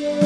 [0.00, 0.16] Welcome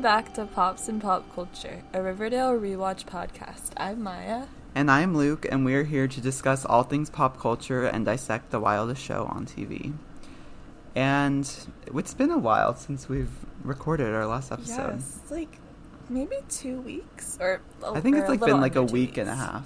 [0.00, 3.72] back to Pops and Pop Culture, a Riverdale rewatch podcast.
[3.76, 4.46] I'm Maya.
[4.74, 8.60] And I'm Luke, and we're here to discuss all things pop culture and dissect the
[8.60, 9.92] wildest show on TV.
[10.94, 11.48] And
[11.94, 13.30] it's been a while since we've
[13.62, 14.94] recorded our last episode.
[14.94, 15.58] Yes, like
[16.08, 19.34] maybe two weeks or a- I think it's like been like a week and a
[19.34, 19.64] half.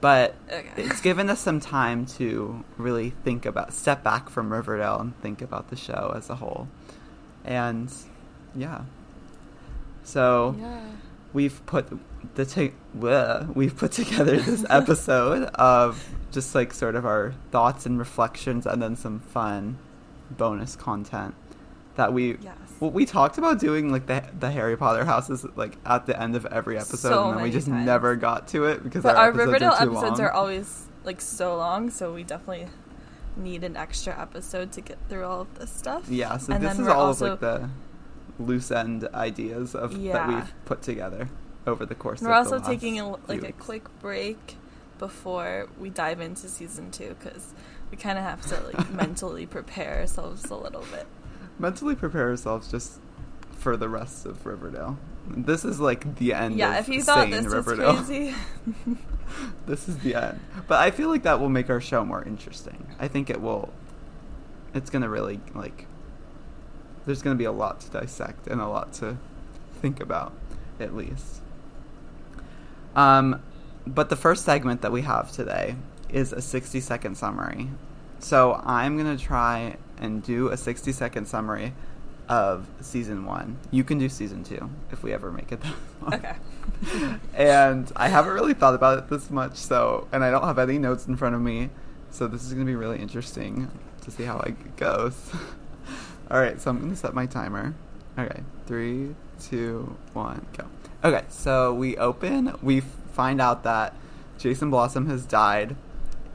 [0.00, 0.68] But Okay.
[0.76, 5.40] it's given us some time to really think about, step back from Riverdale and think
[5.42, 6.68] about the show as a whole.
[7.44, 7.90] And
[8.54, 8.82] yeah.
[10.02, 10.80] So Yeah.
[11.32, 11.88] we've put
[12.34, 17.86] the ta- bleh, we've put together this episode of just like sort of our thoughts
[17.86, 19.78] and reflections and then some fun
[20.30, 21.34] bonus content
[21.96, 22.56] that we Yes.
[22.80, 26.34] well, we talked about doing like the the Harry Potter houses like at the end
[26.34, 27.86] of every episode So and then we just times.
[27.86, 30.20] never got to it because But our, our episodes Riverdale are episodes long.
[30.20, 32.66] are always like so long, so we definitely
[33.36, 36.08] need an extra episode to get through all of this stuff.
[36.08, 37.68] yeah so And this is all also- of like the
[38.38, 41.28] loose end ideas of that we've put together
[41.66, 44.56] over the course of we're the also taking a, like a quick break
[44.98, 47.54] before we dive into season two because
[47.94, 51.06] we kind of have to like mentally prepare ourselves a little bit.
[51.60, 52.98] mentally prepare ourselves just
[53.52, 54.98] for the rest of Riverdale.
[55.28, 56.56] This is like the end.
[56.56, 57.94] yeah, of if you thought this Riverdale.
[57.94, 58.34] was crazy,
[59.66, 60.40] this is the end.
[60.66, 62.84] But I feel like that will make our show more interesting.
[62.98, 63.72] I think it will.
[64.74, 65.86] It's gonna really like.
[67.06, 69.18] There's gonna be a lot to dissect and a lot to
[69.80, 70.32] think about,
[70.80, 71.42] at least.
[72.96, 73.40] Um,
[73.86, 75.76] but the first segment that we have today
[76.10, 77.68] is a 60 second summary.
[78.18, 81.72] So I'm gonna try and do a 60 second summary
[82.28, 83.58] of season one.
[83.70, 86.36] You can do season two if we ever make it that far okay.
[87.34, 90.78] and I haven't really thought about it this much, so and I don't have any
[90.78, 91.70] notes in front of me,
[92.10, 93.70] so this is gonna be really interesting
[94.02, 95.32] to see how it goes.
[96.30, 97.74] All right, so I'm gonna set my timer.
[98.18, 100.64] Okay, three, two, one, go.
[101.02, 102.54] Okay, so we open.
[102.62, 103.94] We find out that
[104.38, 105.76] Jason Blossom has died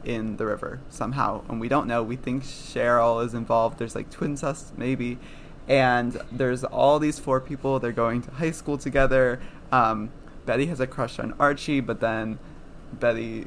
[0.04, 2.02] in the river somehow, and we don't know.
[2.02, 3.78] We think Cheryl is involved.
[3.78, 5.18] There's like twincest maybe,
[5.68, 7.78] and there's all these four people.
[7.78, 9.40] They're going to high school together.
[9.70, 10.10] Um,
[10.46, 12.38] Betty has a crush on Archie, but then
[12.92, 13.46] Betty,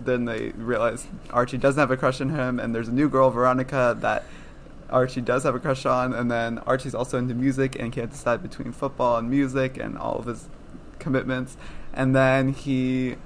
[0.00, 3.30] then they realize Archie doesn't have a crush on him, and there's a new girl,
[3.30, 4.24] Veronica, that
[4.90, 8.42] Archie does have a crush on, and then Archie's also into music and can't decide
[8.42, 10.48] between football and music and all of his
[10.98, 11.56] commitments.
[11.92, 13.16] And then he,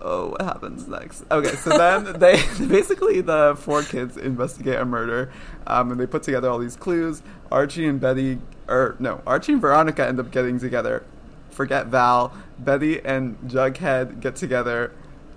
[0.00, 1.24] oh, what happens next?
[1.30, 2.36] Okay, so then they
[2.68, 5.32] basically the four kids investigate a murder,
[5.66, 7.22] um, and they put together all these clues.
[7.50, 8.38] Archie and Betty,
[8.68, 11.04] or no, Archie and Veronica end up getting together.
[11.50, 12.32] Forget Val.
[12.58, 14.92] Betty and Jughead get together.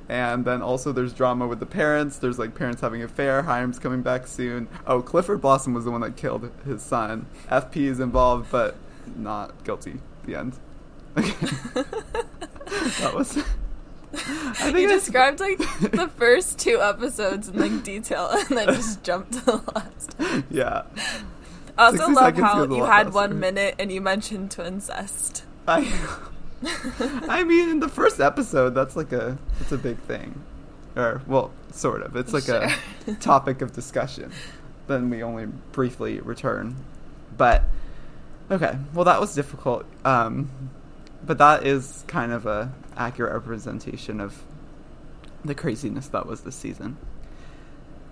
[0.09, 2.17] And then also there's drama with the parents.
[2.17, 3.44] There's like parents having an affair.
[3.44, 4.67] Hiram's coming back soon.
[4.85, 7.27] Oh, Clifford Blossom was the one that killed his son.
[7.50, 8.75] FP is involved, but
[9.16, 10.00] not guilty.
[10.25, 10.59] The end.
[11.17, 11.31] Okay.
[13.01, 13.38] that was.
[14.13, 19.33] I You described like the first two episodes in like detail, and then just jumped
[19.33, 20.16] to the last.
[20.49, 20.83] yeah.
[21.77, 25.44] I also love how you had one minute and you mentioned twincest.
[25.67, 25.88] I.
[27.27, 30.44] I mean, in the first episode, that's like a it's a big thing,
[30.95, 32.16] or well, sort of.
[32.16, 32.67] It's like Sure.
[33.07, 34.31] a topic of discussion.
[34.88, 36.75] Then we only briefly return,
[37.35, 37.63] but
[38.51, 38.77] okay.
[38.94, 40.51] Well, that was difficult, um,
[41.31, 44.44] but that is kind of a accurate representation of
[45.46, 46.97] the craziness that was this season.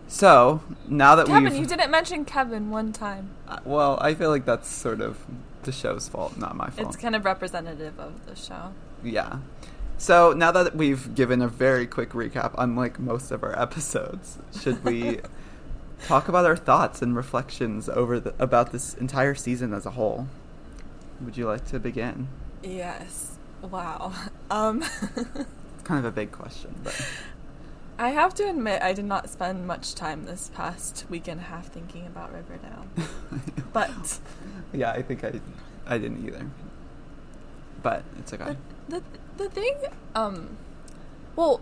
[0.08, 3.32] So now that Kevin, you didn't mention Kevin one time.
[3.46, 5.18] uh, well, I feel like that's sort of
[5.64, 6.88] the show's fault, not my fault.
[6.88, 8.74] It's kind of representative of the show.
[9.04, 9.40] Yeah.
[9.98, 14.82] So now that we've given a very quick recap, unlike most of our episodes, should
[14.86, 15.20] we
[16.08, 20.30] talk about our thoughts and reflections over the, about this entire season as a whole?
[21.20, 22.30] Would you like to begin?
[22.64, 23.38] Yes.
[23.62, 24.14] Wow.
[24.52, 27.00] Um, It's kind of a big question, but
[28.00, 31.44] I have to admit, I did not spend much time this past week and a
[31.44, 32.88] half thinking about Riverdale.
[33.74, 34.20] But
[34.74, 35.40] yeah, I think I
[35.86, 36.50] I didn't either.
[37.84, 38.58] But it's okay.
[38.88, 39.04] the
[39.38, 39.76] the thing,
[40.16, 40.58] um,
[41.36, 41.62] well,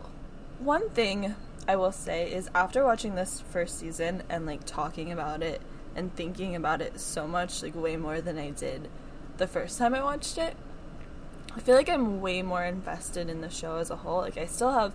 [0.59, 1.35] one thing
[1.67, 5.61] I will say is after watching this first season and like talking about it
[5.93, 8.87] and thinking about it so much, like way more than I did
[9.37, 10.55] the first time I watched it,
[11.57, 14.19] I feel like I'm way more invested in the show as a whole.
[14.19, 14.93] Like I still have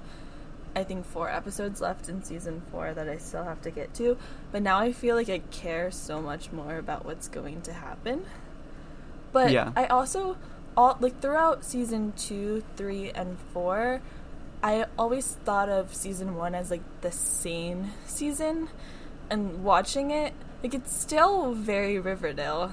[0.75, 4.17] I think four episodes left in season four that I still have to get to,
[4.53, 8.25] but now I feel like I care so much more about what's going to happen.
[9.33, 9.73] But Yeah.
[9.77, 10.37] I also
[10.77, 14.01] all like throughout season two, three, and four,
[14.63, 18.69] I always thought of season one as like the sane season,
[19.29, 20.33] and watching it,
[20.63, 22.73] like it's still very Riverdale,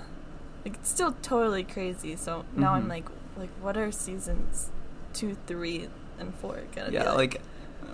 [0.63, 2.15] like it's still totally crazy.
[2.15, 2.89] So now I'm Mhm.
[2.89, 3.05] like,
[3.39, 4.69] like what are seasons
[5.13, 5.87] two, three,
[6.19, 7.41] and four gonna yeah, be like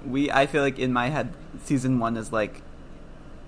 [0.06, 0.32] we.
[0.32, 1.34] I feel like in my head,
[1.64, 2.62] season one is like.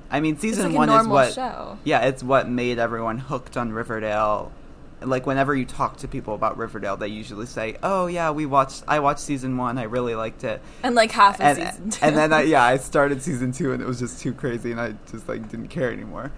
[0.09, 1.33] I mean, season like one is what.
[1.33, 1.77] show.
[1.83, 4.51] Yeah, it's what made everyone hooked on Riverdale.
[5.01, 8.83] Like whenever you talk to people about Riverdale, they usually say, "Oh yeah, we watched.
[8.87, 9.77] I watched season one.
[9.77, 12.05] I really liked it." And like half of and, season two.
[12.05, 14.79] and then I, yeah, I started season two, and it was just too crazy, and
[14.79, 16.31] I just like didn't care anymore.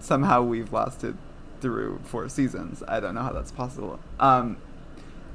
[0.00, 1.16] Somehow we've lasted
[1.64, 2.82] through four seasons.
[2.86, 3.98] I don't know how that's possible.
[4.20, 4.58] Um,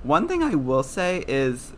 [0.04, 1.72] one thing I will say is,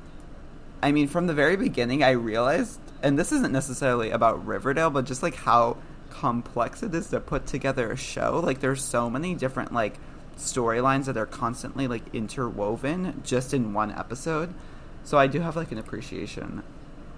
[0.83, 5.05] I mean, from the very beginning, I realized, and this isn't necessarily about Riverdale, but
[5.05, 5.77] just like how
[6.09, 8.41] complex it is to put together a show.
[8.43, 9.97] Like, there's so many different like
[10.37, 14.53] storylines that are constantly like interwoven just in one episode.
[15.05, 16.61] So I do have like an appreciation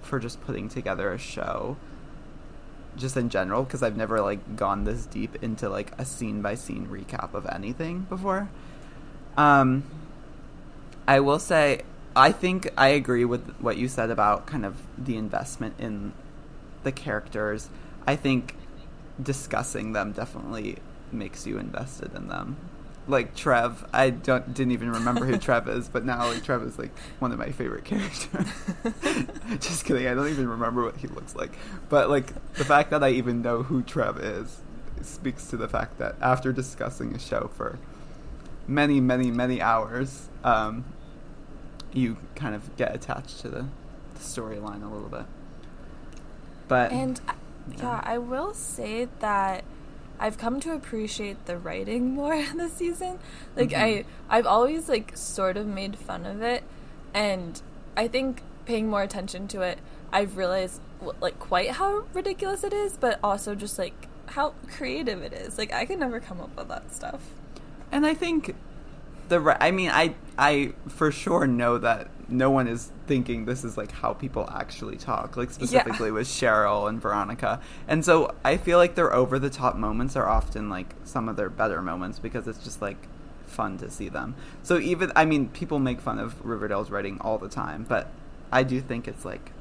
[0.02, 1.78] for just putting together a show
[2.96, 6.54] just in general because I've never like gone this deep into like a scene by
[6.54, 8.48] scene recap of anything before.
[9.36, 9.84] Um
[11.06, 11.82] I will say
[12.16, 16.12] I think I agree with what you said about kind of the investment in
[16.84, 17.68] the characters.
[18.06, 18.54] I think
[19.20, 20.78] discussing them definitely
[21.10, 22.56] makes you invested in them.
[23.06, 26.78] Like Trev, I don't didn't even remember who Trev is, but now like Trev is
[26.78, 28.26] like one of my favorite characters.
[29.60, 31.52] Just kidding, I don't even remember what he looks like.
[31.90, 34.62] But like the fact that I even know who Trev is
[35.02, 37.78] speaks to the fact that after discussing a show for
[38.66, 40.84] many, many, many hours, um,
[41.92, 43.66] you kind of get attached to the,
[44.14, 45.26] the storyline a little bit.
[46.68, 47.76] But And Yeah.
[47.76, 49.64] yeah, I will say that
[50.18, 53.18] I've come to appreciate the writing more this season.
[53.56, 53.78] Like Mhm.
[53.78, 56.64] I I've always like sort of made fun of it
[57.12, 57.60] and
[57.96, 59.78] I think paying more attention to it,
[60.12, 60.80] I've realized
[61.20, 65.58] like quite how ridiculous it is, but also just like how creative it is.
[65.58, 67.20] Like I could never come up with that stuff.
[67.92, 68.54] And I think
[69.28, 73.76] the I mean I I for sure know that no one is thinking this is
[73.76, 77.60] like how people actually talk like specifically with Cheryl and Veronica.
[77.88, 81.36] And so I feel like their over the top moments are often like some of
[81.36, 83.08] their better moments because it's just like
[83.46, 84.34] fun to see them.
[84.62, 88.08] So even I mean people make fun of Riverdale's writing all the time, but
[88.50, 89.52] I do think it's like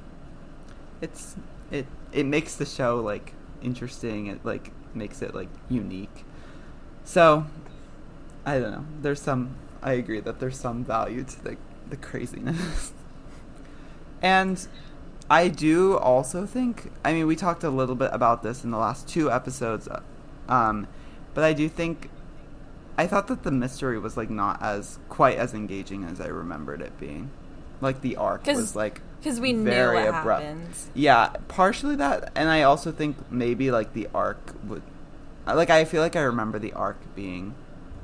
[1.01, 1.35] it's
[1.71, 6.25] it it makes the show like interesting, it like makes it like unique.
[7.03, 7.45] So
[8.45, 8.85] I don't know.
[9.01, 9.55] There's some.
[9.81, 11.57] I agree that there's some value to the
[11.93, 12.91] the craziness,
[14.21, 14.67] and
[15.29, 16.91] I do also think.
[17.05, 20.01] I mean, we talked a little bit about this in the last two episodes, uh,
[20.49, 20.87] um,
[21.33, 22.09] but I do think.
[22.95, 26.79] I thought that the mystery was like not as quite as engaging as I remembered
[26.81, 27.31] it being.
[27.81, 30.43] Like the arc was like Because we knew very what abrupt.
[30.43, 30.89] happens.
[30.93, 34.83] Yeah, partially that, and I also think maybe like the arc would,
[35.47, 37.55] like I feel like I remember the arc being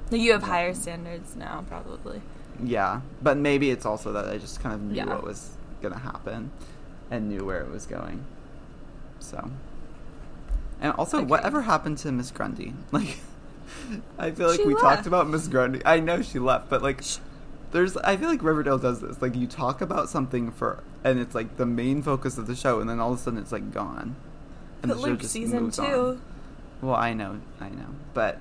[0.09, 2.21] You have higher standards now, probably.
[2.63, 5.06] Yeah, but maybe it's also that I just kind of knew Yeah.
[5.06, 5.51] what was
[5.81, 6.51] gonna happen
[7.11, 8.23] and knew where it was going.
[9.19, 9.50] So,
[10.81, 11.25] and also, Okay.
[11.25, 12.73] whatever happened to Miss Grundy?
[12.91, 13.19] Like,
[14.17, 14.83] I feel like She we left.
[14.83, 15.81] talked about Miss Grundy.
[15.85, 17.03] I know she left, but like,
[17.71, 17.95] there's.
[17.97, 19.22] I feel like Riverdale does this.
[19.22, 22.79] Like, you talk about something for, and it's like the main focus of the show,
[22.79, 24.15] and then all of a sudden it's like gone,
[24.81, 26.22] and But the show like just season moves two, on.
[26.81, 28.39] Well, I know, I know, but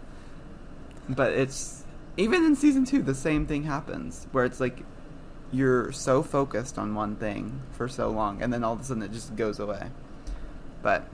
[1.08, 1.84] but it's
[2.18, 4.82] even in season two, the same thing happens where it's like
[5.52, 9.02] you're so focused on one thing for so long, and then all of a sudden
[9.02, 9.88] it just goes away.
[10.82, 11.04] But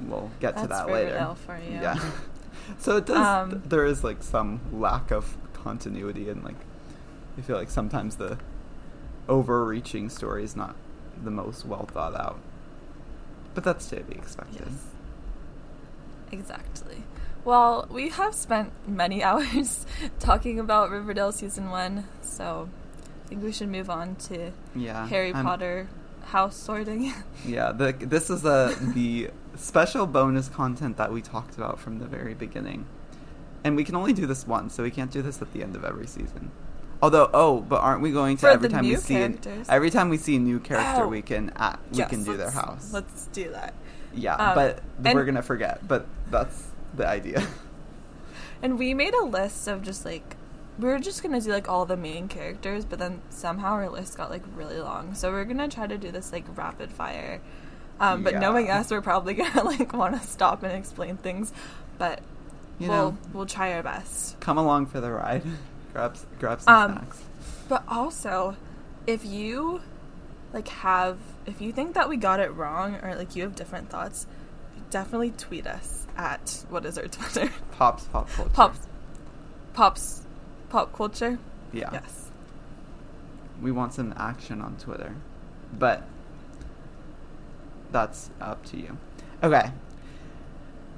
[0.00, 1.12] we'll get to that later.
[1.12, 1.72] Riverdale for you.
[1.72, 2.10] Yeah.
[2.78, 3.16] so it does.
[3.16, 6.56] Um, there is like some lack of continuity, and like
[7.38, 8.38] I feel like sometimes the
[9.28, 10.74] overreaching story is not
[11.22, 12.40] the most well thought out.
[13.54, 14.66] But that's to be expected.
[14.66, 14.86] Yes.
[16.32, 17.04] Exactly.
[17.44, 19.84] Well, we have spent many hours
[20.20, 22.68] talking about Riverdale season one, so
[23.24, 25.06] I think we should move on to Yeah.
[25.08, 25.88] Harry I'm- Potter
[26.26, 27.12] house sorting.
[27.44, 32.06] Yeah, the, this is the the special bonus content that we talked about from the
[32.06, 32.86] very beginning,
[33.64, 35.74] and we can only do this once, so we can't do this at the end
[35.74, 36.52] of every season.
[37.02, 40.08] Although, oh, but aren't we going to For every time we see an, every time
[40.08, 41.08] we see a new character, Oh.
[41.08, 42.92] we can at, we Yes, can do their house.
[42.92, 43.74] Let's do that.
[44.14, 45.86] yeah, um, but we're gonna forget.
[45.88, 47.46] But that's the idea.
[48.62, 50.36] And we made a list of just like
[50.78, 54.16] we were just gonna do like all the main characters, but then somehow our list
[54.16, 55.14] got like really long.
[55.14, 57.40] So we're gonna try to do this like rapid fire.
[58.00, 58.38] Um, but Yeah.
[58.38, 61.52] knowing us, we're probably gonna like want to stop and explain things.
[61.98, 62.20] But
[62.78, 64.38] you we'll know, we'll try our best.
[64.40, 65.42] come along for the ride.
[65.92, 67.22] grab grab some Um, snacks.
[67.68, 68.56] But also,
[69.08, 69.80] if you
[70.52, 73.90] like have if you think that we got it wrong or like you have different
[73.90, 74.26] thoughts,
[74.92, 77.50] definitely tweet us at what is our Twitter?
[77.72, 78.50] Pops pop culture.
[78.52, 78.78] Pops
[79.72, 80.22] Pops
[80.68, 81.38] Pop Culture?
[81.72, 81.88] Yeah.
[81.92, 82.30] Yes.
[83.60, 85.14] We want some action on Twitter.
[85.76, 86.02] But
[87.90, 88.98] that's up to you.
[89.42, 89.70] Okay.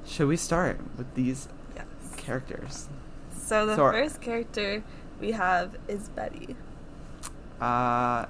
[0.06, 1.86] Should we start with these Yes.
[2.16, 2.88] characters?
[3.46, 4.82] So the So first character
[5.20, 6.56] we have is Betty.
[7.60, 8.26] Uh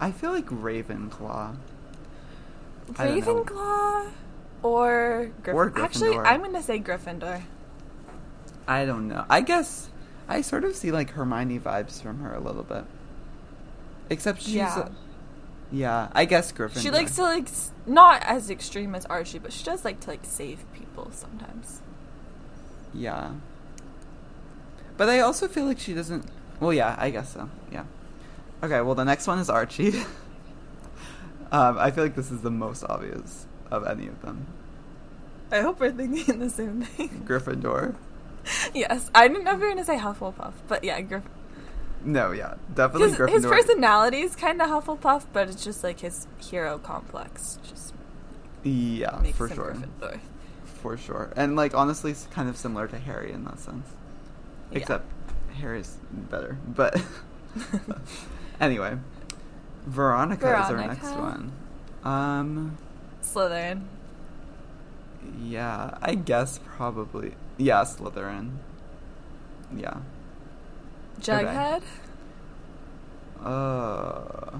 [0.00, 1.56] I feel like Ravenclaw.
[2.98, 3.20] I
[4.62, 5.78] don't or Gryffindor?
[5.78, 7.42] Actually, I'm going to say Gryffindor.
[8.68, 9.24] I don't know.
[9.28, 9.90] I guess
[10.28, 12.84] I sort of see like Hermione vibes from her a little bit.
[14.08, 14.86] Except she's Yeah.
[14.86, 14.90] a-
[15.72, 16.82] yeah, I guess Gryffindor.
[16.82, 17.48] She likes to like
[17.86, 21.80] not as extreme as Archie, but she does like to like save people sometimes.
[22.92, 23.32] Yeah.
[24.96, 26.26] But I also feel like she doesn't.
[26.58, 27.48] Well, yeah, I guess so.
[27.72, 27.84] Yeah.
[28.62, 30.00] Okay, well, the next one is Archie.
[31.52, 34.46] um, I feel like this is the most obvious of any of them.
[35.52, 37.08] I hope we're thinking the same thing.
[37.26, 37.94] Gryffindor.
[38.74, 41.22] yes, I didn't know if you were gonna say Hufflepuff, but yeah, Gryff-
[42.04, 43.30] No, yeah, definitely his, Gryffindor.
[43.32, 47.92] his personality is kind of Hufflepuff, but it's just like his hero complex just
[48.62, 49.74] Yeah, for sure.
[49.74, 50.20] Gryffindor.
[50.82, 51.30] For sure.
[51.36, 53.86] And, like, honestly, it's kind of similar to Harry in that sense.
[54.70, 54.78] Yeah.
[54.78, 55.04] Except
[55.60, 56.56] Harry's better.
[56.66, 57.02] But
[58.60, 58.96] anyway,
[59.84, 61.52] Veronica, is our next one.
[62.04, 62.78] Um.
[63.22, 63.82] Slytherin.
[65.42, 67.34] Yeah, I guess probably.
[67.58, 68.52] Yeah, Slytherin.
[69.76, 69.98] Yeah.
[71.20, 71.82] Jughead.
[73.44, 74.58] Uh,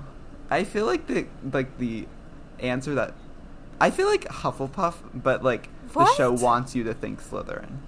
[0.50, 2.06] I feel like the like the
[2.60, 3.14] answer that
[3.80, 7.78] I feel like Hufflepuff, but like the show wants you to think Slytherin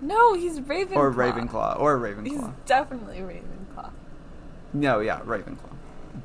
[0.00, 0.96] No, he's Ravenclaw.
[0.96, 2.52] or Ravenclaw or He's Ravenclaw.
[2.66, 3.90] definitely Ravenclaw.
[4.74, 5.74] No, yeah, Ravenclaw.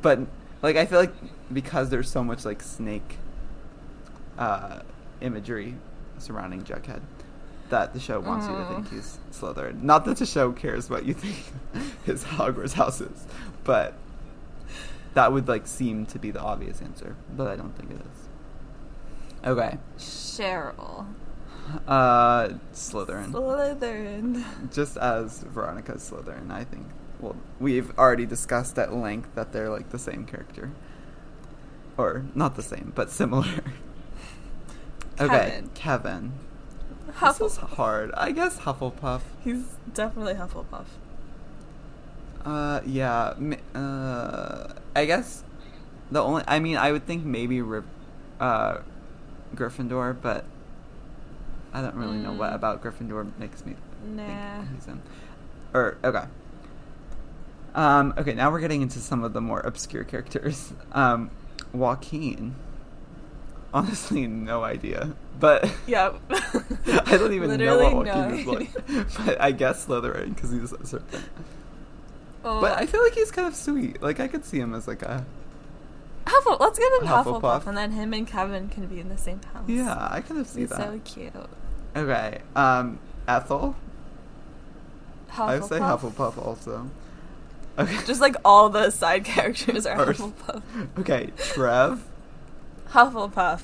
[0.01, 0.19] But
[0.61, 1.13] like I feel like
[1.53, 3.17] because there's so much like snake
[4.37, 4.79] uh
[5.21, 5.75] imagery
[6.17, 7.01] surrounding Jughead
[7.69, 8.91] that the show wants you to think Mm.
[8.91, 9.81] he's Slytherin.
[9.81, 11.37] Not that the show cares what you think
[12.05, 13.25] his Hogwarts house is,
[13.63, 13.93] but
[15.13, 19.47] that would like seem to be the obvious answer, but I don't think it is.
[19.47, 19.77] Okay.
[19.97, 21.05] Cheryl.
[21.87, 23.31] Uh Slytherin.
[23.31, 24.43] Slytherin.
[24.73, 26.87] just as Veronica's Slytherin, I think.
[27.19, 30.71] Well, we've already discussed at length that they're like the same character,
[31.97, 33.45] or not the same, but similar.
[35.21, 35.73] okay, Kevin.
[35.73, 36.33] Kevin.
[37.21, 38.11] This is hard.
[38.15, 39.21] I guess Hufflepuff.
[39.43, 39.63] He's
[39.93, 40.85] definitely Hufflepuff.
[42.45, 43.33] Uh, yeah.
[43.75, 45.43] Uh, I guess
[46.09, 46.43] the only.
[46.47, 47.61] I mean, I would think maybe
[48.39, 48.77] uh,
[49.55, 50.45] Gryffindor, but
[51.73, 52.55] I don't really know what Mm.
[52.55, 53.75] about Gryffindor makes me
[54.05, 54.61] Nah.
[54.63, 55.01] think he's in.
[55.73, 56.25] Or okay.
[57.75, 60.73] Um, okay, now we're getting into some of the more obscure characters.
[60.93, 61.29] Um,
[61.73, 62.55] Joaquin.
[63.73, 65.13] Honestly, no idea.
[65.39, 69.17] But yeah, I don't even Literally know what Joaquin is like.
[69.25, 71.23] But I guess Slytherin because he's a serpent.
[72.43, 74.01] Oh, But I feel like he's kind of sweet.
[74.01, 75.25] Like I could see him as like a
[76.25, 77.41] Huffle- let's get him Hufflepuff.
[77.41, 77.67] Hufflepuff.
[77.67, 79.67] and then him and Kevin can be in the same house.
[79.67, 80.07] yeah.
[80.11, 80.77] I kind of see He's that.
[80.79, 81.33] so cute.
[81.95, 82.41] Okay.
[82.55, 83.75] Um, Ethel.
[85.31, 85.39] Hufflepuff.
[85.47, 86.89] I would say Hufflepuff also.
[87.79, 87.97] Okay.
[88.05, 90.61] Just like all the side characters are Hufflepuff.
[90.99, 92.03] Okay, Trev.
[92.91, 93.61] Hufflepuff.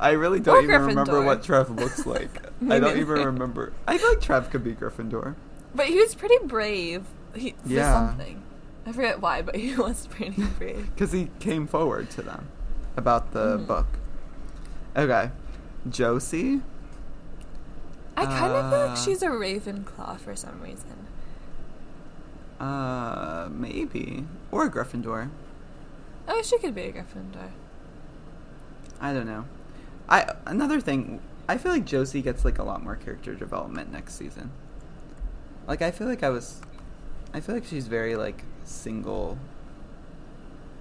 [0.00, 2.30] I really don't Or even remember what Trev looks like.
[2.70, 3.72] I don't even remember.
[3.86, 5.34] I feel like Trev could be Gryffindor.
[5.74, 7.04] But he was pretty brave.
[7.34, 7.92] He, for Yeah.
[8.08, 8.42] something.
[8.86, 10.88] I forget why, but he was pretty brave.
[10.94, 12.46] Because he came forward to them
[12.96, 13.66] about the Mhm.
[13.66, 13.86] book.
[14.96, 15.30] Okay.
[15.88, 16.62] Josie.
[18.16, 21.06] I kind of feel Uh, like she's a Ravenclaw for some reason.
[22.60, 24.24] Uh, maybe.
[24.50, 25.28] Or a Gryffindor.
[26.26, 27.50] Oh, she could be a Gryffindor.
[29.00, 29.44] I don't know.
[30.08, 31.20] I another thing.
[31.48, 34.50] I feel like Josie gets like a lot more character development next season.
[35.66, 36.60] Like I feel like I was,
[37.32, 39.38] I feel like she's very like single.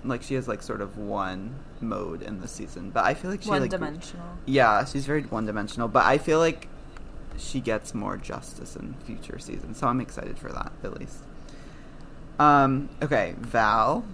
[0.04, 3.44] Like she has like sort of one mode in the season, but I feel like
[3.44, 4.38] she One like dimensional.
[4.46, 6.68] Yeah, she's very one dimensional, but I feel like
[7.38, 11.18] she gets more justice in future seasons, so I'm excited for that at least.
[12.40, 12.90] Um.
[13.02, 14.06] Okay, Val.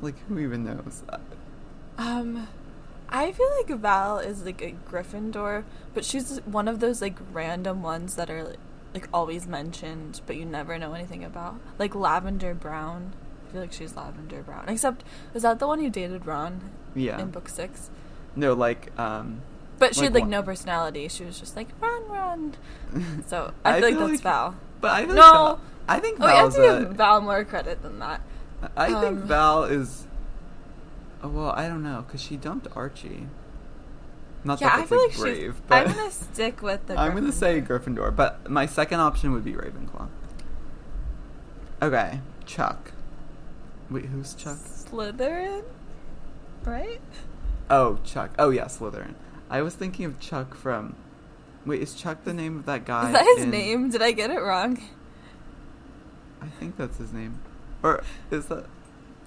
[0.00, 1.02] Like who even knows?
[1.98, 2.46] Um,
[3.08, 7.82] I feel like Val is like a Gryffindor, but she's one of those like random
[7.82, 8.54] ones that are
[8.94, 11.56] like always mentioned, but you never know anything about.
[11.78, 13.12] Like Lavender Brown.
[13.48, 14.68] I feel like she's Lavender Brown.
[14.68, 17.20] Except, is that the one who dated Ron Yeah.
[17.20, 17.90] in book six?
[18.34, 19.40] No, like um,
[19.78, 21.08] But she Like had like no personality.
[21.08, 22.54] She was just like run, run.
[23.26, 24.56] So I, feel like that's Val.
[24.80, 25.20] But I feel No.
[25.20, 28.20] like Val, I think Oh, you have to give Val more credit than that.
[28.76, 30.05] I think um, Val is.
[31.26, 33.26] Oh, well, I don't know because she dumped Archie.
[34.44, 35.62] Not yeah, that I feel like like brave, she's.
[35.66, 36.96] but I'm gonna stick with the.
[36.96, 38.12] I'm gonna say Gryffindor.
[38.12, 40.06] Gryffindor, but my second option would be Ravenclaw.
[41.82, 42.92] Okay, Chuck.
[43.90, 44.56] Wait, who's Chuck?
[44.58, 45.64] Slytherin,
[46.64, 47.00] right?
[47.68, 48.30] Oh, Chuck.
[48.38, 49.14] Oh yeah, Slytherin.
[49.50, 50.94] I was thinking of Chuck from.
[51.64, 53.08] Wait, is Chuck the name of that guy?
[53.08, 53.90] Is that his in- name?
[53.90, 54.80] Did I get it wrong?
[56.40, 57.40] I think that's his name.
[57.82, 58.66] Or is that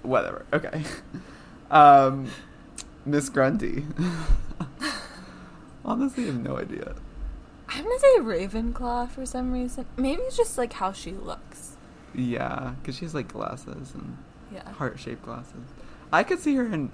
[0.02, 0.46] whatever.
[0.50, 0.82] Okay.
[1.70, 2.26] Um
[3.06, 3.84] Miss Grundy.
[5.84, 6.94] Honestly, I have no idea.
[7.68, 9.86] I'm gonna say Ravenclaw for some reason.
[9.96, 11.76] Maybe it's just like how she looks.
[12.14, 14.16] Yeah, cuz she has like glasses and
[14.52, 14.70] Yeah.
[14.72, 15.72] heart-shaped glasses.
[16.12, 16.90] I could see her in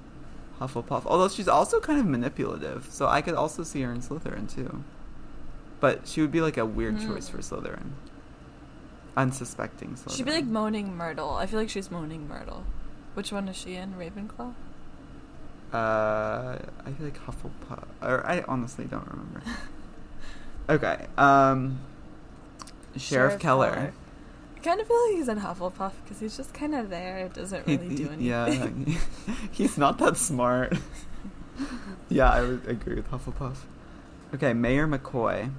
[0.61, 2.87] Hufflepuff, although she's also kind of manipulative.
[2.90, 4.85] So I could also see her in Slytherin too.
[5.80, 7.12] But she would be like a weird Hmm.
[7.14, 7.90] choice for Slytherin.
[9.16, 10.16] Unsuspecting Slytherin.
[10.16, 11.30] She'd be like Moaning Myrtle.
[11.35, 12.64] I feel like she's Moaning Myrtle.
[13.14, 13.95] Which one is she in?
[13.95, 14.52] Ravenclaw?
[15.73, 17.85] Uh, I feel like Hufflepuff.
[18.02, 19.42] Or I honestly don't remember.
[20.68, 21.06] okay.
[21.18, 21.80] Um,
[22.96, 23.92] Sheriff, Keller.
[24.56, 27.18] I kind of feel like he's in Hufflepuff because he's just kind of there.
[27.18, 28.87] It doesn't He- really do anything.
[28.96, 28.99] Yeah,
[29.52, 30.76] he's not that smart.
[32.08, 33.56] yeah, I would agree with Hufflepuff.
[34.35, 35.50] Okay, Mayor McCoy.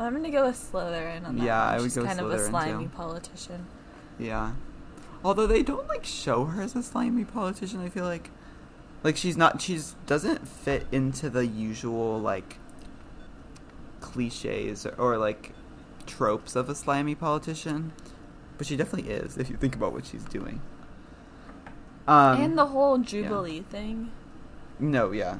[0.00, 1.44] I'm gonna go with Slytherin on that.
[1.44, 1.74] Yeah, one.
[1.74, 2.90] I would She's go kind of a slimy too.
[2.90, 3.66] politician.
[4.18, 4.52] Yeah.
[5.24, 8.30] Although they don't like show her as a slimy politician, I feel like.
[9.02, 12.56] Like she's not she's doesn't fit into the usual like
[14.00, 15.52] cliches or, or like
[16.06, 17.92] tropes of a slimy politician.
[18.56, 20.60] But she definitely is if you think about what she's doing.
[22.06, 24.10] Um and the whole Jubilee thing.
[24.78, 25.38] No, yeah.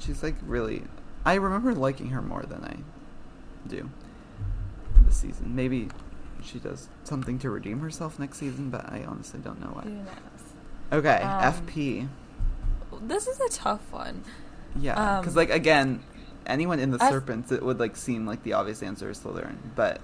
[0.00, 0.84] She's like really
[1.24, 2.76] I remember liking her more than I
[3.68, 3.90] do
[5.04, 5.54] this season.
[5.56, 5.88] Maybe
[6.42, 9.86] she does something to redeem herself next season, but I honestly don't know what.
[10.92, 12.08] Okay, Um, FP.
[13.02, 14.24] This is a tough one.
[14.78, 16.02] Yeah, because um, like again,
[16.46, 19.56] anyone in the F- Serpents, it would like seem like the obvious answer is Slytherin,
[19.74, 20.00] but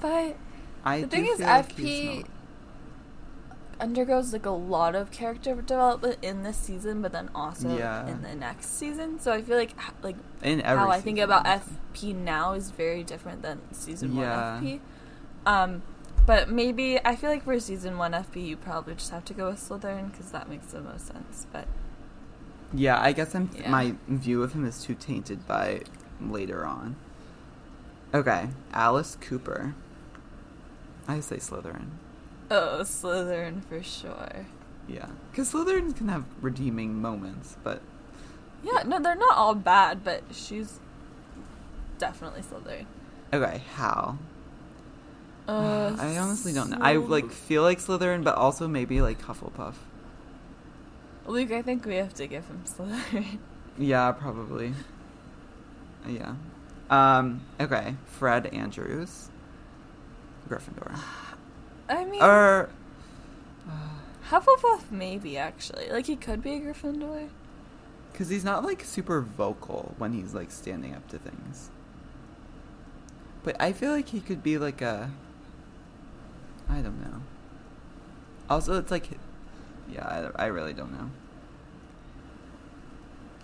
[0.00, 0.36] But
[0.84, 2.24] I the thing is, like FP
[3.80, 8.06] undergoes like a lot of character development in this season, but then also Yeah.
[8.06, 9.18] in the next season.
[9.18, 10.16] So I feel like like
[10.64, 11.44] how I think about.
[11.46, 14.54] FP now is very different than season Yeah.
[14.54, 14.80] one FP.
[15.46, 15.82] Um,
[16.26, 19.50] but maybe I feel like for season one FP, you probably just have to go
[19.50, 21.46] with Slytherin because that makes the most sense.
[21.52, 21.66] But
[22.72, 23.70] Yeah, I guess I'm Yeah.
[23.70, 25.82] my view of him is too tainted by
[26.20, 26.96] later on.
[28.14, 29.74] Okay, Alice Cooper.
[31.08, 31.88] I say Slytherin.
[32.50, 34.46] oh, Slytherin for sure.
[34.88, 37.80] Yeah, because Slytherins can have redeeming moments, but
[38.62, 40.78] Yeah, no, they're not all bad, but she's
[41.98, 42.86] definitely Slytherin.
[43.32, 44.18] okay, how?
[45.48, 46.78] Uh, I honestly don't know.
[46.80, 49.74] I like feel like Slytherin, but also maybe like Hufflepuff.
[51.26, 51.52] Luke.
[51.52, 53.38] I think we have to give him Slytherin.
[53.78, 54.74] Yeah, probably.
[56.06, 56.34] Yeah.
[56.90, 57.40] Um.
[57.58, 59.30] Okay, Fred Andrews.
[60.46, 60.98] Gryffindor.
[61.88, 62.68] I mean, Or.
[64.28, 65.88] Hufflepuff maybe actually.
[65.90, 67.30] Like he could be a Gryffindor.
[68.12, 71.70] Because he's not like super vocal when he's like standing up to things.
[73.42, 75.10] But I feel like he could be like a.
[76.68, 77.22] I don't know.
[78.50, 79.08] Also, it's like.
[79.92, 81.10] Yeah, I, I really don't know.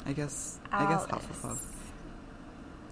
[0.07, 0.59] I guess.
[0.73, 1.25] I guess Alice.
[1.27, 1.59] Hufflepuff.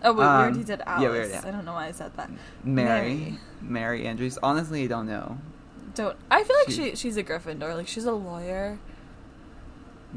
[0.03, 1.03] Oh, wait, we Um, already did Alice.
[1.03, 1.11] yeah, Alice.
[1.13, 1.45] we already did.
[1.45, 2.31] I don't know why I said that.
[2.63, 3.15] Mary.
[3.15, 3.39] Mary.
[3.63, 4.39] Mary Andrews.
[4.43, 5.39] Honestly, I don't know.
[5.95, 6.17] Don't.
[6.31, 7.75] I feel like She- she she's a Gryffindor.
[7.75, 8.79] Like she's a lawyer.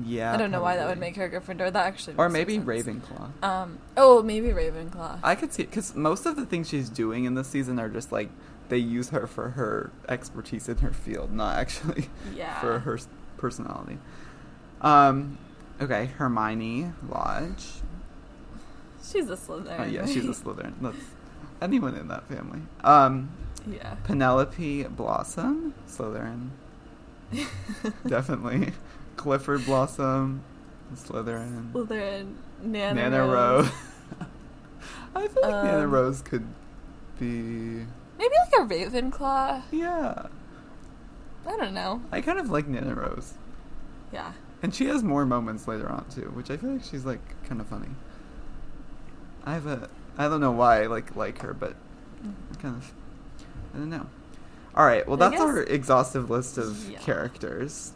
[0.06, 0.34] Yeah.
[0.34, 1.72] I don't know why that would make her a Gryffindor.
[1.72, 2.16] That actually.
[2.18, 2.60] Or maybe.
[2.60, 3.42] Ravenclaw.
[3.44, 3.80] Um.
[3.96, 5.20] Oh, maybe Ravenclaw.
[5.24, 8.12] I could see because most of the things she's doing in this season are just
[8.12, 8.30] like
[8.68, 12.60] they use her for her expertise in her field, not actually Yeah.
[12.60, 13.00] for her
[13.40, 13.98] personality.
[14.82, 15.38] Um,
[15.82, 17.66] okay, Hermione Lodge.
[19.04, 19.80] she's a Slytherin.
[19.80, 20.30] Oh, yeah, she's a?
[20.30, 20.74] Slytherin.
[20.82, 20.98] That's
[21.62, 22.62] anyone in that family.
[22.84, 23.30] Um,
[23.70, 23.96] Yeah.
[24.04, 26.50] Penelope Blossom, Slytherin,
[28.08, 28.74] definitely.
[29.18, 30.42] Clifford Blossom,
[30.96, 31.72] Slytherin.
[31.74, 32.36] Slytherin.
[32.62, 33.66] Nana, Nana Rose.
[33.66, 33.72] Rose.
[35.16, 36.46] I feel like Nana Um, Rose could
[37.20, 37.86] be.
[38.18, 39.62] Maybe like a Ravenclaw.
[39.72, 40.28] Yeah,
[41.50, 42.02] I don't know.
[42.12, 43.34] I kind of like Nana Rose,
[44.14, 44.34] Yeah.
[44.62, 47.60] and she has more moments later on too, which I feel like she's like kind
[47.60, 47.90] of funny.
[49.46, 49.90] I have a.
[50.18, 51.76] I don't know why I like like her, but
[52.62, 52.94] kind of.
[53.74, 54.06] I don't know.
[54.76, 57.00] All right, well that's our exhaustive list of Yeah.
[57.00, 57.94] characters.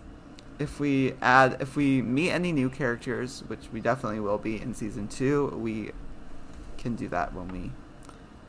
[0.60, 4.74] if we add if we meet any new characters, which we definitely will be in
[4.74, 5.92] season two, we
[6.78, 7.72] can do that when we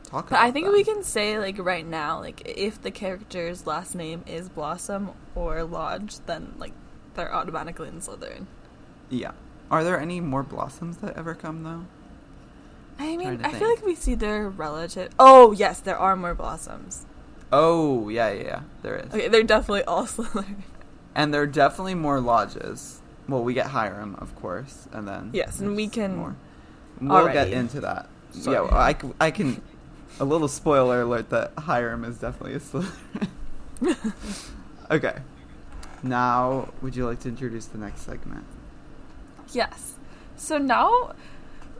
[0.04, 0.28] talk.
[0.28, 0.74] But about I think them.
[0.74, 5.64] we can say like right now, like if the character's last name is Blossom or
[5.64, 6.72] Lodge, then like
[7.14, 8.46] they're automatically in Slytherin.
[9.10, 9.32] Yeah.
[9.70, 11.84] Are there any more blossoms that ever come though?
[12.98, 15.12] I mean, Trying to I feel like we see their relative.
[15.18, 17.06] Oh yes, there are more Blossoms.
[17.52, 18.60] Oh yeah, yeah, yeah.
[18.82, 19.12] There is.
[19.12, 20.62] Okay, they're definitely all Slytherin.
[21.14, 23.00] And there are definitely more lodges.
[23.28, 26.36] Well, we get Hiram, of course, and then Yes, and we can more.
[27.00, 28.08] We'll get into that.
[28.32, 28.56] Sorry.
[28.56, 29.62] Yeah, well, I, c- I can.
[30.20, 33.28] A little spoiler alert that Hiram is definitely a Slytherin.
[34.90, 35.18] okay.
[36.02, 38.44] Now, would you like to introduce the next segment?
[39.52, 39.94] Yes.
[40.36, 41.14] So now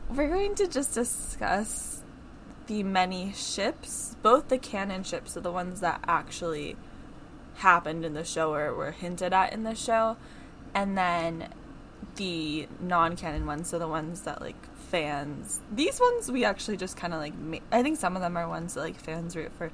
[0.09, 2.03] we're going to just discuss
[2.67, 6.75] the many ships, both the canon ships, so the ones that actually
[7.55, 10.17] happened in the show or were hinted at in the show,
[10.73, 11.49] and then
[12.15, 15.61] the non-canon ones, so the ones that like fans.
[15.71, 17.35] These ones we actually just kind of like.
[17.35, 19.71] Ma- I think some of them are ones that like fans root for.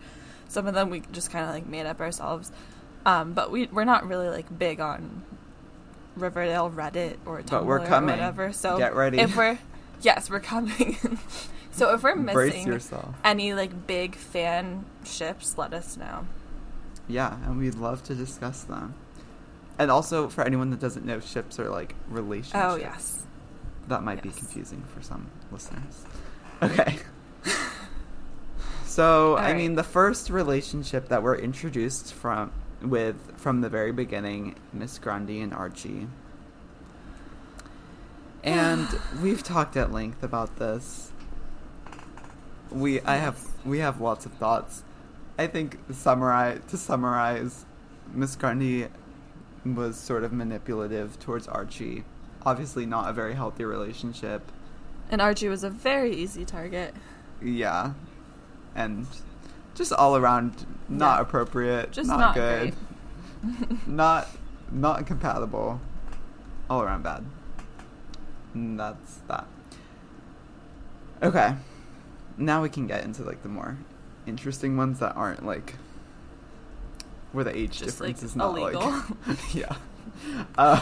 [0.48, 2.52] Some of them we just kind of like made up ourselves.
[3.06, 5.24] Um, but we we're not really like big on
[6.16, 8.54] Riverdale Reddit or Tumblr But we're or whatever.
[8.54, 9.20] So Get ready.
[9.20, 9.60] If we're
[10.02, 10.98] yes, we're coming.
[11.72, 12.80] so if we're missing
[13.24, 16.28] any like big fan ships, let us know.
[17.08, 18.94] Yeah, and we'd love to discuss them.
[19.80, 22.64] And also, for anyone that doesn't know, ships are like relationships.
[22.64, 23.26] Oh yes.
[23.92, 26.06] That might be confusing for some listeners.
[26.64, 26.96] Okay.
[28.86, 34.56] so, I mean, the first relationship that we're introduced from with from the very beginning,
[34.72, 36.08] Miss Grundy and Archie.
[38.46, 38.88] And
[39.22, 41.12] we've talked at length about this.
[42.72, 44.84] We I have we have lots of thoughts.
[45.38, 47.66] I think summarize to summarize,
[48.14, 48.88] Miss Grundy
[49.66, 52.06] was sort of manipulative towards Archie.
[52.46, 54.52] Obviously, not a very healthy relationship.
[55.10, 56.94] And Archie was a very easy target.
[57.42, 57.94] Yeah,
[58.76, 59.06] and
[59.76, 61.22] just all around not Yeah.
[61.22, 62.74] appropriate, Just not, not good,
[63.88, 64.28] not
[64.72, 65.80] not compatible,
[66.70, 67.26] all around bad.
[68.54, 69.46] And that's that.
[71.22, 71.56] Okay,
[72.38, 73.78] now we can get into like the more
[74.26, 75.76] interesting ones that aren't like
[77.34, 78.82] where the age Just, like, difference is not illegal.
[79.28, 79.76] like yeah.
[80.58, 80.80] Uh,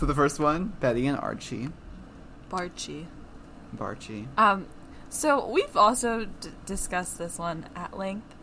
[0.00, 1.68] so the first one, Betty and Archie,
[2.50, 3.04] Barchi.
[3.76, 4.26] Barchie.
[4.38, 4.66] Um,
[5.10, 8.34] so we've also d- discussed this one at length.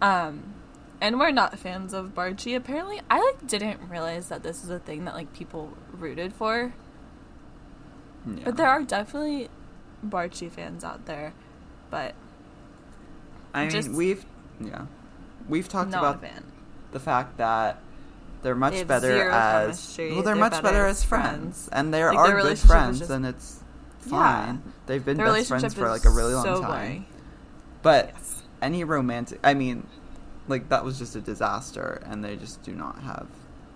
[0.00, 0.54] Um,
[1.00, 2.54] and we're not fans of Barchie.
[2.56, 6.72] Apparently, I like didn't realize that this is a thing that like people rooted for.
[8.26, 8.44] Yeah.
[8.44, 9.48] But there are definitely
[10.06, 11.32] Barchie fans out there.
[11.90, 12.14] But
[13.52, 14.24] I Just- mean, we've
[14.60, 14.86] yeah,
[15.48, 16.22] we've talked about
[16.92, 17.80] the fact that
[18.44, 20.08] they're much They better as well.
[20.14, 21.68] They're, They're much better better as friends, friends.
[21.72, 23.60] and they Like, are good friends, just- and it's
[24.04, 24.10] Yeah.
[24.10, 24.62] fine.
[24.86, 26.70] They've been Their best friends for like a really long so time.
[26.70, 27.06] boring.
[27.82, 28.42] But Yes.
[28.62, 29.86] any romantic, I mean,
[30.46, 33.26] like that was just a disaster, and they just do not have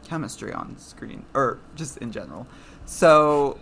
[0.05, 2.47] chemistry on screen or just in general.
[2.85, 3.59] So,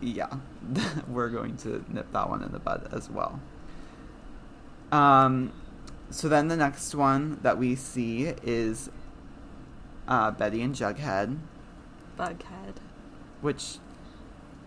[0.00, 0.28] yeah,
[1.08, 3.40] we're going to nip that one in the bud as well.
[4.92, 5.52] Um,
[6.10, 8.90] so then the next one that we see is
[10.08, 11.38] uh, Betty and Jughead,
[12.18, 12.74] Bughead.
[13.40, 13.78] which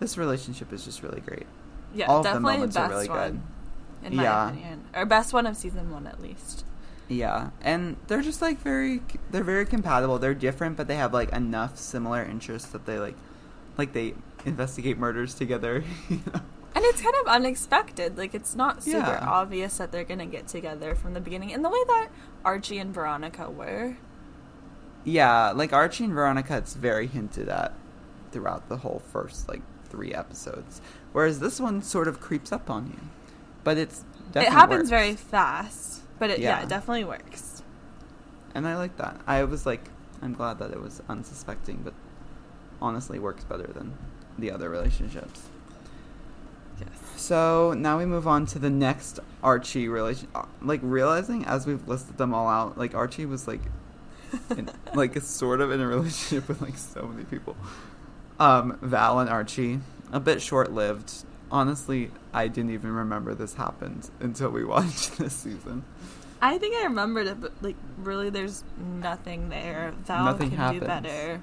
[0.00, 1.46] this relationship is just really great.
[1.94, 3.18] Yeah, All of the definitely the, moments are really one.
[3.18, 3.40] good.
[4.10, 4.48] In my Yeah.
[4.48, 4.84] opinion.
[4.94, 6.64] Or best one of season one at least.
[7.08, 10.18] Yeah, and they're just like very they're very compatible.
[10.18, 13.14] They're different, but they have like enough similar interests that they like
[13.78, 15.84] like they investigate murders together.
[16.08, 16.40] you know?
[16.76, 18.18] And it's kind of unexpected.
[18.18, 19.24] Like it's not super Yeah.
[19.28, 21.50] obvious that they're gonna get together from the beginning.
[21.50, 22.08] In the way that
[22.44, 23.96] Archie and Veronica were.
[25.04, 27.72] Yeah, like Archie and Veronica, it's very hinted at
[28.32, 30.80] throughout the whole first like three episodes,
[31.12, 32.98] whereas this one sort of creeps up on you,
[33.64, 34.90] but it's definitely it happens works.
[34.90, 36.00] very fast.
[36.18, 36.58] But it, yeah.
[36.58, 36.62] Yeah.
[36.62, 37.62] it definitely works.
[38.54, 39.20] and I like that.
[39.26, 39.88] I was like,
[40.22, 41.92] I'm glad that it was unsuspecting, but
[42.80, 43.94] honestly works better than
[44.38, 45.42] the other relationships.
[46.80, 46.88] Yes.
[47.16, 50.28] So now we move on to the next Archie relation.
[50.34, 53.60] uh, Like realizing as we've listed them all out, like Archie was like,
[54.56, 57.56] in, like sort of in a relationship with like so many people.
[58.38, 59.80] Um, Val and Archie,
[60.12, 61.12] a bit short lived.
[61.50, 65.84] Honestly, I didn't even remember this happened until we watched this season.
[66.42, 69.94] I think I remembered it, but like really there's nothing there.
[70.04, 70.80] Val Nothing can happens.
[70.80, 71.42] do better.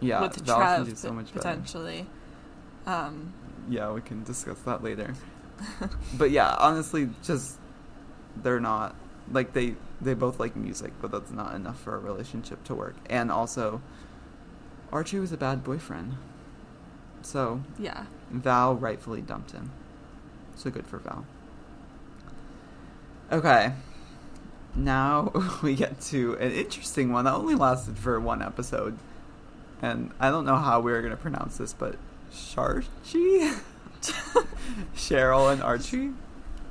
[0.00, 1.38] Yeah, with Val Trev can do so much better.
[1.38, 2.06] potentially.
[2.86, 3.32] Um
[3.68, 5.14] Yeah, we can discuss that later.
[6.18, 7.58] but yeah, honestly, just
[8.42, 8.96] they're not
[9.30, 12.96] like they they both like music, but that's not enough for a relationship to work.
[13.08, 13.80] And also,
[14.92, 16.14] Archie was a bad boyfriend,
[17.22, 18.04] so Yeah.
[18.30, 19.70] Val rightfully dumped him.
[20.56, 21.24] So good for Val.
[23.32, 23.72] Okay.
[24.74, 28.98] Now we get to an interesting one that only lasted for one episode.
[29.82, 31.96] And I don't know how we are going to pronounce this, but
[32.32, 33.58] Sharchi?
[34.94, 36.10] Cheryl and Archie?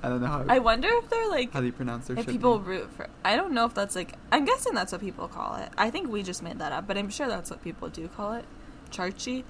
[0.04, 0.46] I don't know how.
[0.50, 2.68] I wonder if they're like how do you pronounce their if people name?
[2.68, 3.08] root for.
[3.24, 4.14] I don't know if that's like.
[4.32, 5.70] I'm guessing that's what people call it.
[5.78, 8.34] I think we just made that up, but I'm sure that's what people do call
[8.34, 8.46] it,
[8.92, 9.44] Charchi.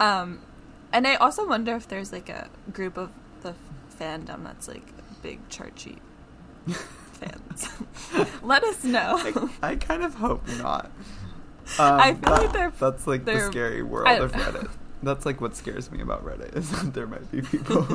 [0.00, 0.40] Um,
[0.92, 3.10] and I also wonder if there's like a group of
[3.42, 3.54] the
[4.00, 4.86] fandom that's like
[5.22, 5.98] big Charchi
[7.12, 7.68] fans.
[8.42, 9.16] Let us know.
[9.62, 10.90] I, I kind of hope not.
[11.78, 14.32] Um, I feel like they're- that's like the they're- scary world of.
[14.32, 14.68] Reddit.
[15.02, 17.86] That's like what scares me about Reddit is that there might be people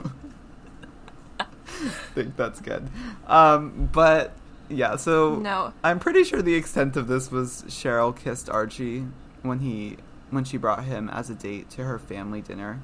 [2.23, 2.88] think that's good.
[3.27, 4.34] Um, but
[4.69, 5.73] yeah, so No.
[5.84, 9.05] I'm pretty sure the extent of this was Cheryl kissed Archie
[9.41, 9.97] when he
[10.29, 12.79] when she brought him as a date to her family dinner,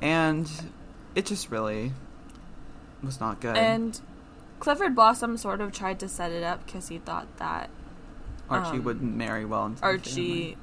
[0.00, 0.50] and
[1.14, 1.92] it just really
[3.02, 3.56] was not good.
[3.56, 4.00] And
[4.58, 7.70] Clifford Blossom sort of tried to set it up because he thought that
[8.50, 10.56] Archie um, wouldn't marry well into Archie,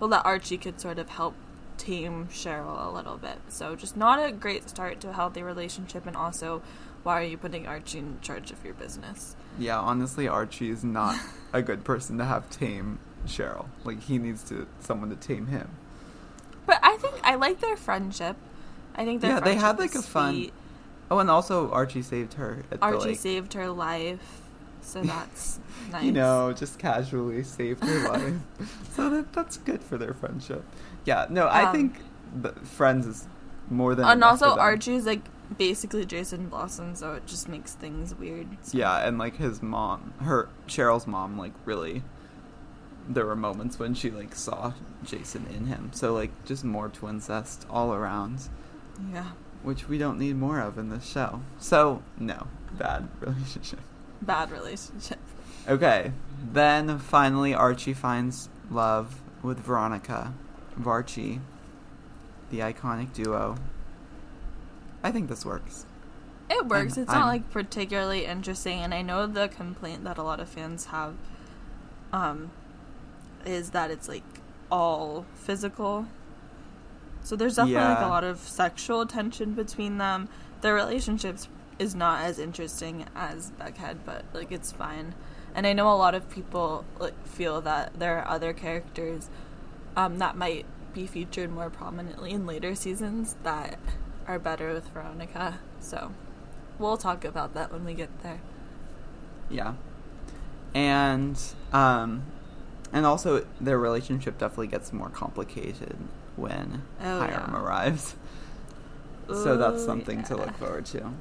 [0.00, 1.34] well, that Archie could sort of help
[1.78, 3.38] tame Cheryl a little bit.
[3.48, 6.62] So just not a great start to a healthy relationship, and also,
[7.06, 9.36] why are you putting Archie in charge of your business?
[9.58, 11.16] Yeah, honestly, Archie is not
[11.52, 13.66] a good person to have tame Cheryl.
[13.84, 15.68] Like he needs to someone to tame him.
[16.66, 18.36] But I think I like their friendship.
[18.96, 20.52] I think their Yeah, they had, like, a fun- sweet.
[21.10, 23.18] Oh, and also Archie saved her at Archie the lake.
[23.20, 24.40] saved her life,
[24.82, 25.60] so that's
[25.92, 26.02] nice.
[26.04, 28.34] You know, just casually saved her life.
[28.94, 30.64] so that that's good for their friendship.
[31.04, 31.94] Yeah, no, I Um, think
[32.34, 33.28] the Friends is
[33.70, 34.56] more than and also.
[34.56, 35.22] Archie's like
[35.58, 38.46] basically Jason Blossom, so it just makes things weird.
[38.62, 42.02] So- Yeah, and like his mom, her Cheryl's mom, like really.
[43.08, 44.72] There were moments when she like saw
[45.04, 45.90] Jason in him.
[45.94, 48.40] So like just more twincest all around.
[49.12, 49.30] yeah.
[49.62, 51.40] which we don't need more of in this show.
[51.58, 53.80] So, no, bad relationship.
[54.22, 55.18] Bad relationship.
[55.68, 56.12] Okay,
[56.52, 60.32] then finally Archie finds love with Veronica.
[60.80, 61.40] Varchie,
[62.50, 63.56] the iconic duo.
[65.06, 65.86] I think this works.
[66.50, 66.94] It works.
[66.96, 70.40] I'm- it's not I'm- like particularly interesting, and I know the complaint that a lot
[70.40, 71.14] of fans have,
[72.12, 72.50] um,
[73.44, 74.24] is that it's like
[74.70, 76.06] all physical.
[77.22, 80.28] So there's definitely like a lot of sexual tension between them.
[80.60, 85.14] Their relationships is not as interesting as Bughead, but like it's fine.
[85.54, 89.28] And I know a lot of people like feel that there are other characters
[89.96, 93.78] um, that might be featured more prominently in later seasons that
[94.26, 95.58] are better with Veronica.
[95.80, 96.12] So
[96.78, 98.40] we'll talk about that when we get there.
[99.50, 99.74] Yeah.
[100.74, 101.40] And,
[101.72, 102.24] um,
[102.92, 105.96] and also their relationship definitely gets more complicated
[106.36, 107.60] when Oh, Hiram yeah.
[107.60, 108.16] arrives.
[109.28, 111.12] so that's Ooh, something to look forward to.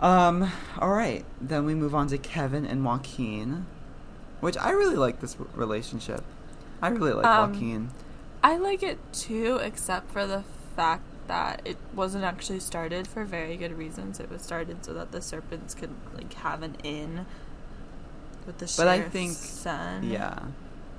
[0.00, 3.64] Um, all right, then we move on to Kevin and Joaquin,
[4.40, 6.22] which I really like this relationship.
[6.82, 7.90] I really like Um, Joaquin.
[8.44, 10.42] I like it too, except for the
[10.76, 14.20] fact that it wasn't actually started for very good reasons.
[14.20, 17.26] It was started so that the serpents could like have an in
[18.46, 20.04] with the But I think- son.
[20.04, 20.38] Yeah,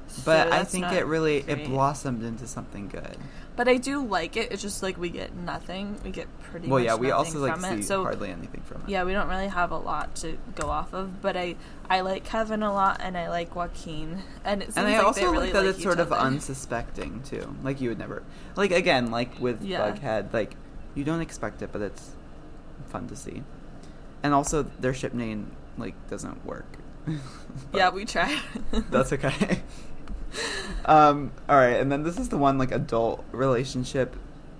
[0.08, 1.60] So but I think it really great.
[1.60, 3.17] it blossomed into something good.
[3.56, 4.52] But I do like it.
[4.52, 6.00] It's just like we get nothing.
[6.04, 7.86] We get pretty Well, much yeah, we also like from see it.
[7.86, 8.89] So hardly anything from it.
[8.89, 11.22] yeah, we don't really have a lot to go off of.
[11.22, 11.56] But I
[11.89, 15.06] I like Kevin a lot, and I like Joaquin, and it seems and I like
[15.08, 17.56] also they really like that like it's sort each of unsuspecting too.
[17.63, 18.24] Like you would never,
[18.56, 19.91] like again, like with Yeah.
[19.91, 20.56] Bughead, like
[20.96, 22.12] you don't expect it, but it's
[22.88, 23.43] fun to see.
[24.24, 26.78] And also, their ship name like doesn't work.
[27.74, 28.39] Yeah, we tried.
[28.91, 29.62] that's okay.
[30.86, 31.32] um.
[31.50, 34.16] All right, and then this is the one like adult relationship.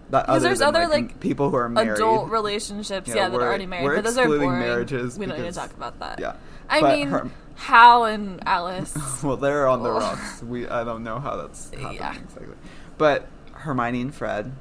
[0.10, 1.92] That Because there's than, other, like, like, people who are married.
[1.92, 4.60] adult relationships, Yeah, yeah, that are already married, we're but those are excluding boring.
[4.62, 6.20] marriages we don't need to talk about that.
[6.22, 6.36] Yeah.
[6.70, 8.96] I But mean, her- Hal and Alice.
[9.24, 10.00] well, they're on the Oh.
[10.00, 10.42] rocks.
[10.42, 12.14] We I don't know how that's happening Yeah.
[12.16, 12.56] exactly.
[12.98, 14.54] But Hermione and Fred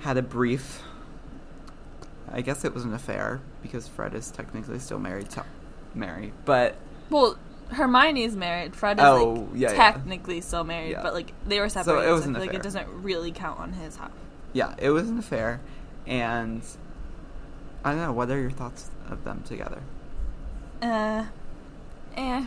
[0.00, 0.82] had a brief.
[2.32, 5.44] I guess it was an affair because Fred is technically still married to
[5.96, 6.76] Mary, but
[7.10, 7.36] well,
[7.70, 8.74] Hermione's married.
[8.76, 9.76] Fred is Oh, like yeah, yeah.
[9.76, 11.02] technically still married, Yeah.
[11.02, 12.08] but like they were separated.
[12.08, 12.12] So it separated.
[12.14, 14.10] Was I an feel like it doesn't really count on his half.
[14.52, 15.60] yeah, it was an affair,
[16.06, 16.62] and
[17.84, 18.12] I don't know.
[18.12, 19.80] What are your thoughts of them together?
[20.82, 21.24] Uh,
[22.16, 22.44] eh.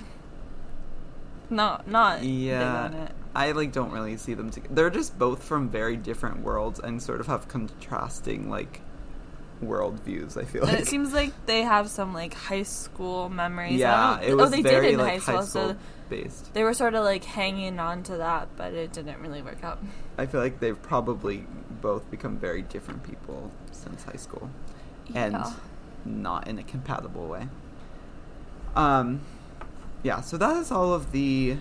[1.49, 3.07] No, not big Yeah.
[3.36, 4.73] I like don't really see them together.
[4.73, 8.81] They're just both from very different worlds and sort of have contrasting like
[9.67, 10.38] worldviews.
[10.38, 13.80] I feel And like it seems like they have some like high school memories.
[13.80, 15.76] Yeah, it was oh, they very did in like high school, so
[16.10, 16.54] based.
[16.54, 19.80] they were sort of like hanging on to that, but it didn't really work out.
[20.17, 21.45] I feel like they've probably
[21.82, 24.49] both become very different people since high school,
[25.13, 25.38] and
[26.06, 27.47] not in a compatible way.
[28.76, 29.21] Um,
[30.04, 30.21] yeah.
[30.21, 31.58] So that is all of the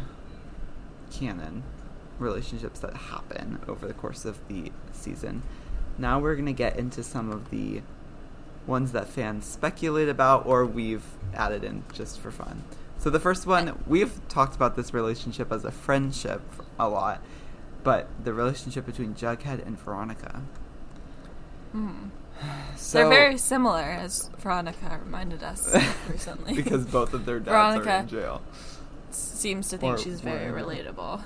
[1.10, 1.62] canon
[2.18, 5.42] relationships that happen over the course of the season.
[6.02, 7.80] Now we're gonna get into some of the
[8.66, 12.64] ones that fans speculate about or we've added in just for fun.
[12.98, 16.42] So the first one, we've talked about this relationship as a friendship
[16.76, 17.22] a lot,
[17.84, 20.42] but the relationship between Jughead and Veronica.
[21.74, 22.10] Mm.
[22.76, 25.72] So, They're very similar, as Veronica reminded us
[26.10, 26.54] recently.
[26.54, 28.42] because both of their dads are in jail.
[29.12, 30.58] seems to think Or she's very were.
[30.58, 31.22] relatable.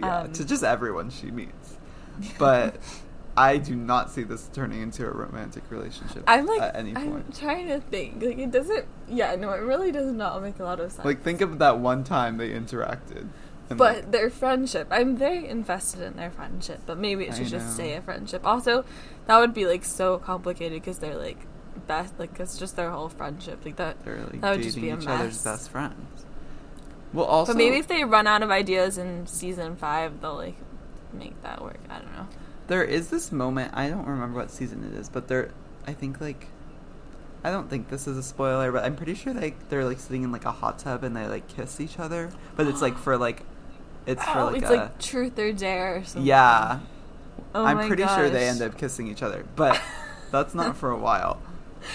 [0.00, 1.76] Yeah, Um, to just everyone she meets.
[2.38, 2.76] But
[3.36, 7.10] I do not see this turning into a romantic relationship I'm like, at any I'm
[7.12, 7.38] point.
[7.38, 8.22] trying to think.
[8.22, 8.86] Like, it doesn't.
[9.08, 11.04] Yeah, no, it really does not make a lot of sense.
[11.04, 13.28] Like, think of that one time they interacted.
[13.68, 16.80] but like, their friendship, I'm very invested in their friendship.
[16.86, 18.46] But maybe it should just stay a friendship.
[18.46, 18.84] Also,
[19.26, 21.38] that would be like so complicated because they're like
[21.86, 22.18] best.
[22.18, 23.64] Like it's just their whole friendship.
[23.64, 24.02] Like that.
[24.04, 26.24] they're like that would just be a each other's best friends.
[27.12, 30.56] Well, also, but maybe if they run out of ideas in season five, they'll like
[31.12, 31.80] make that work.
[31.88, 32.28] I don't know.
[32.68, 33.72] There is this moment.
[33.74, 35.50] I don't remember what season it is, but there,
[35.86, 36.48] I think like,
[37.44, 40.22] I don't think this is a spoiler, but I'm pretty sure like they're like sitting
[40.24, 43.16] in like a hot tub and they like kiss each other, but it's like for
[43.16, 43.42] like,
[44.06, 46.26] it's for oh, like it's a like truth or dare or something.
[46.26, 46.80] yeah.
[47.54, 49.80] Oh I'm pretty sure they end up kissing each other, but
[50.30, 51.40] that's not for a while.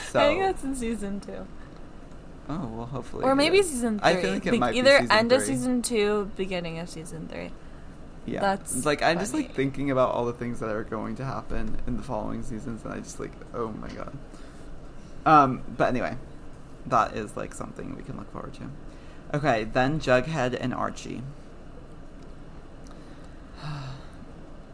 [0.09, 1.45] So I think that's in season two.
[2.49, 4.09] oh well, hopefully, Or maybe season three.
[4.09, 7.27] I feel like it Be- might be either end of season two, beginning of season
[7.27, 7.51] three.
[8.25, 11.15] Yeah, That's It's like I'm just like thinking about all the things that are going
[11.15, 14.15] to happen in the following seasons, and I just like, oh my god.
[15.25, 16.15] Um, but anyway,
[16.87, 18.69] that is like something we can look forward to.
[19.33, 21.23] Okay, then Jughead and Archie.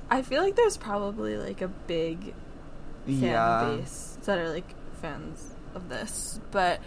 [0.10, 2.34] I feel like there's probably like a big
[3.06, 6.82] fan yeah, base that are like fans of this, but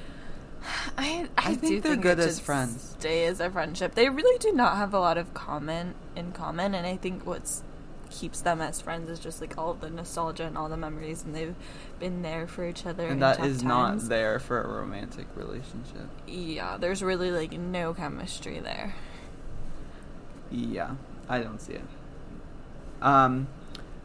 [0.96, 2.96] I I, I do think they're think good as friends.
[2.98, 3.94] Stay as a friendship.
[3.94, 7.62] They really do not have a lot of common in common, and I think what's
[8.10, 11.34] keeps them as friends is just like all the nostalgia and all the memories, and
[11.34, 11.54] they've
[11.98, 13.06] been there for each other.
[13.06, 14.02] and that is times.
[14.02, 16.08] not there for a romantic relationship.
[16.26, 18.94] Yeah, there's really like no chemistry there.
[20.50, 20.96] Yeah,
[21.28, 21.84] I don't see it.
[23.00, 23.46] Um,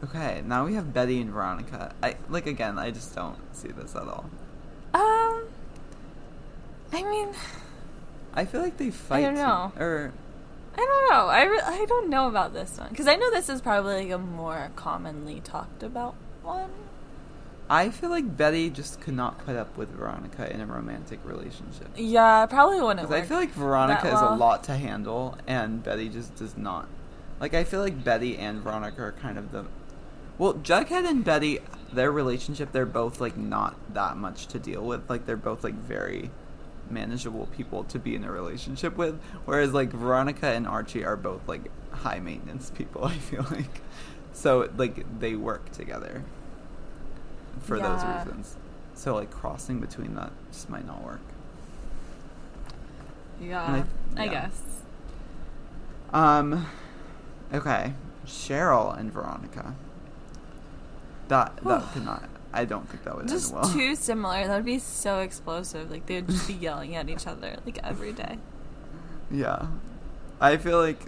[0.04, 1.94] okay, now we have Betty and Veronica.
[2.02, 2.78] I like again.
[2.78, 4.30] I just don't see this at all.
[4.94, 5.44] Um,
[6.92, 7.28] I mean,
[8.34, 9.18] I feel like they fight.
[9.18, 9.72] I don't know.
[9.78, 10.12] or
[10.74, 11.26] I don't know.
[11.26, 14.10] I, re- I don't know about this one because I know this is probably like
[14.10, 16.70] a more commonly talked about one.
[17.68, 21.88] I feel like Betty just could not put up with Veronica in a romantic relationship.
[21.96, 23.08] Yeah, probably wouldn't.
[23.08, 26.56] Because I feel like Veronica that is a lot to handle, and Betty just does
[26.56, 26.86] not.
[27.40, 29.64] Like, I feel like Betty and Veronica are kind of the.
[30.38, 31.58] Well, Jughead and Betty,
[31.92, 35.10] their relationship, they're both, like, not that much to deal with.
[35.10, 36.30] Like, they're both, like, very
[36.90, 39.20] manageable people to be in a relationship with.
[39.44, 43.80] Whereas, like, Veronica and Archie are both, like, high maintenance people, I feel like.
[44.32, 46.22] So, like, they work together
[47.60, 47.88] for Yeah.
[47.88, 48.56] those reasons.
[48.94, 51.20] So, like, crossing between that just might not work.
[53.40, 53.62] Yeah,
[54.16, 54.60] I- I, guess.
[56.12, 56.66] Um,
[57.52, 57.92] okay,
[58.26, 59.74] Cheryl and Veronica.
[61.28, 62.22] That that could not.
[62.56, 63.72] I don't think that would Just end well.
[63.72, 64.46] too similar.
[64.46, 65.90] That would be so explosive.
[65.90, 68.38] Like they would just be yelling at each other like every day.
[69.30, 69.66] yeah,
[70.40, 70.98] I feel like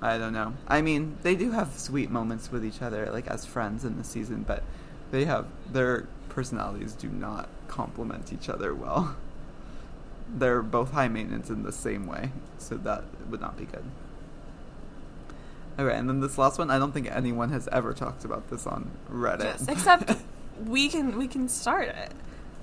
[0.00, 0.54] I don't know.
[0.68, 4.04] I mean, they do have sweet moments with each other, like as friends in the
[4.04, 4.62] season, but
[5.10, 9.16] they have their personalities do not complement each other well.
[10.34, 13.84] They're both high maintenance in the same way, so that would not be good.
[15.78, 18.66] Okay, and then this last one, I don't think anyone has ever talked about this
[18.66, 19.44] on Reddit.
[19.44, 20.16] Yes, except
[20.66, 22.12] we can we can start it.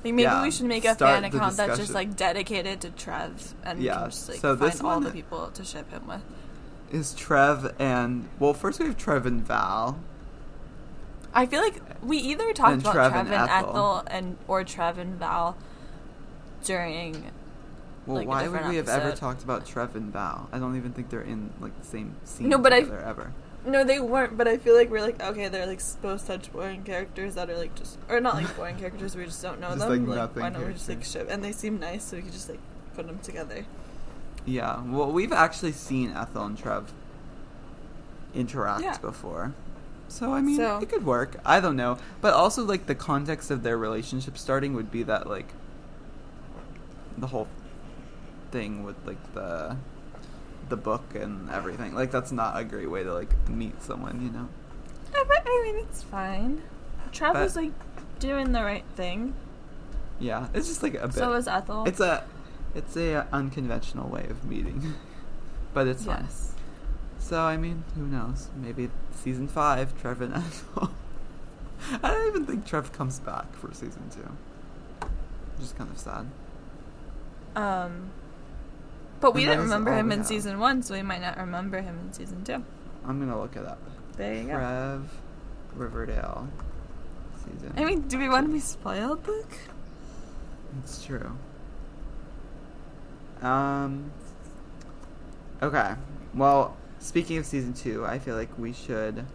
[0.03, 3.53] Like maybe Yeah, we should make a fan account that's just like dedicated to Trev,
[3.63, 6.21] and Yeah, just like so find all the people to ship him with.
[6.91, 9.99] Is Trev and well, first we have Trev and Val.
[11.33, 13.69] I feel like we either talked And about Trev Trev, and and Ethel.
[13.69, 15.55] Ethel and or Trev and Val
[16.63, 17.31] during.
[18.05, 20.49] Well, Like why would we have ever talked about Trev and Val?
[20.51, 23.33] I don't even think they're in like the same scene No, but I- ever.
[23.65, 24.37] No, they weren't.
[24.37, 27.57] But I feel like we're like okay, they're like both such boring characters that are
[27.57, 29.15] like just or not like boring characters.
[29.15, 30.07] We just don't know Just, them.
[30.07, 31.27] like, nothing why don't we just like ship?
[31.29, 32.59] And they seem nice, so we could just like
[32.95, 33.65] put them together.
[34.45, 36.91] Yeah, well, we've actually seen Ethel and Trev
[38.33, 38.97] interact Yeah.
[38.99, 39.53] before.
[40.07, 41.35] So I mean, So- it could work.
[41.45, 45.27] I don't know, but also like the context of their relationship starting would be that
[45.27, 45.47] like
[47.17, 47.47] the whole
[48.51, 49.75] thing with like the
[50.69, 51.93] the book and everything.
[51.93, 54.47] Like that's not a great way to like meet someone, you know.
[55.13, 56.61] I, I mean, it's fine.
[57.19, 57.71] Was like
[58.19, 59.33] doing the right thing.
[60.19, 61.15] Yeah, it's just like a bit.
[61.15, 61.85] So was Ethel.
[61.85, 62.23] it's a
[62.75, 64.93] it's a unconventional way of meeting,
[65.73, 66.53] but it's yes.
[67.19, 68.49] So I mean, who knows?
[68.55, 70.91] Maybe season five, Trevor and Ethel.
[72.03, 75.07] I don't even think Trev comes back for season two.
[75.59, 76.27] Just kind of sad.
[77.55, 78.11] Um,
[79.19, 82.13] but we didn't remember him in season one, so we might not remember him in
[82.13, 82.63] season two.
[83.05, 83.79] I'm gonna look it up.
[84.17, 84.49] There you go.
[84.49, 85.09] Trev
[85.75, 86.47] Riverdale
[87.45, 87.73] season.
[87.77, 89.57] I mean, do we want to be spoiled, Luke?
[90.83, 91.35] it's true.
[93.41, 94.11] Um.
[95.61, 95.93] Okay.
[96.33, 99.25] Well, speaking of season two, I feel like we should.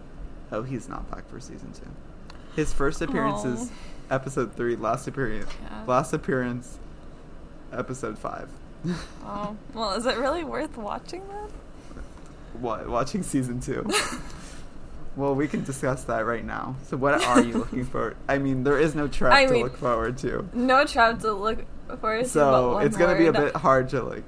[0.52, 1.88] Oh, he's not back for season two.
[2.54, 3.70] His first appearance is
[4.10, 4.76] episode three.
[4.76, 5.50] Last appearance.
[5.62, 5.84] Yeah.
[5.86, 6.78] Last appearance.
[7.72, 8.48] Episode five.
[9.26, 11.50] Oh, well, is it really worth watching that?
[12.60, 12.88] What?
[12.88, 13.88] Watching season two.
[15.16, 16.76] well, we can discuss that right now.
[16.84, 18.14] So, what are you looking for?
[18.28, 20.48] I mean, there is no trap I to mean, look forward to.
[20.52, 21.64] No Trav to look
[22.00, 22.28] forward to.
[22.28, 24.24] So it's gonna be a bit hard to like.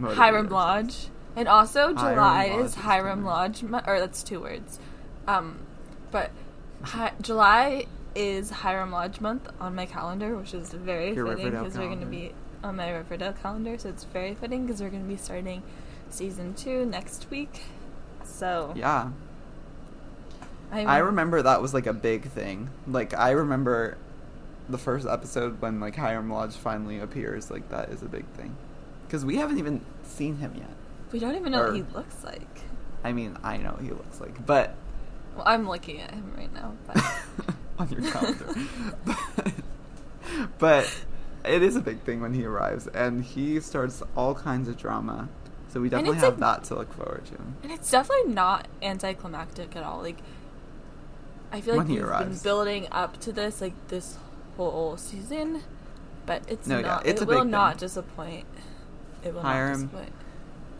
[0.00, 0.48] Hiram.
[0.48, 3.24] Lodge, and also July is is Hiram.
[3.24, 4.78] Lodge, or that's two words.
[5.26, 5.58] Um,
[6.10, 6.30] but
[6.82, 11.76] hi- July is Hiram Lodge month on my calendar, which is very Your fitting because
[11.76, 12.32] we're going to be
[12.62, 13.78] on my Riverdale calendar.
[13.78, 15.62] So it's very fitting because we're going to be starting
[16.10, 17.62] season two next week.
[18.24, 19.10] So Yeah.
[20.70, 22.68] I, I remember that was like a big thing.
[22.86, 23.96] Like I remember
[24.68, 27.50] the first episode when like Hiram Lodge finally appears.
[27.50, 28.54] Like that is a big thing
[29.06, 30.68] because we haven't even seen him yet.
[31.10, 32.42] we don't even know or- what he looks like.
[33.04, 34.74] I mean, I know what he looks like, but
[35.36, 37.02] Well, I'm looking at him right now, but
[37.78, 38.54] on your calendar.
[39.06, 39.52] but,
[40.58, 40.96] but
[41.44, 45.28] it is a big thing when he arrives, and he starts all kinds of drama.
[45.68, 47.34] So we definitely have like- that to look forward to.
[47.62, 50.00] And it's definitely not anticlimactic at all.
[50.00, 50.18] Like,
[51.52, 54.16] I feel like When we've been building up to this like this
[54.56, 55.62] whole season,
[56.26, 57.06] but it's No, yeah, not.
[57.06, 57.80] it's it will not thing.
[57.80, 58.46] disappoint.
[59.24, 59.80] It will Hiram.
[59.82, 60.12] not disappoint.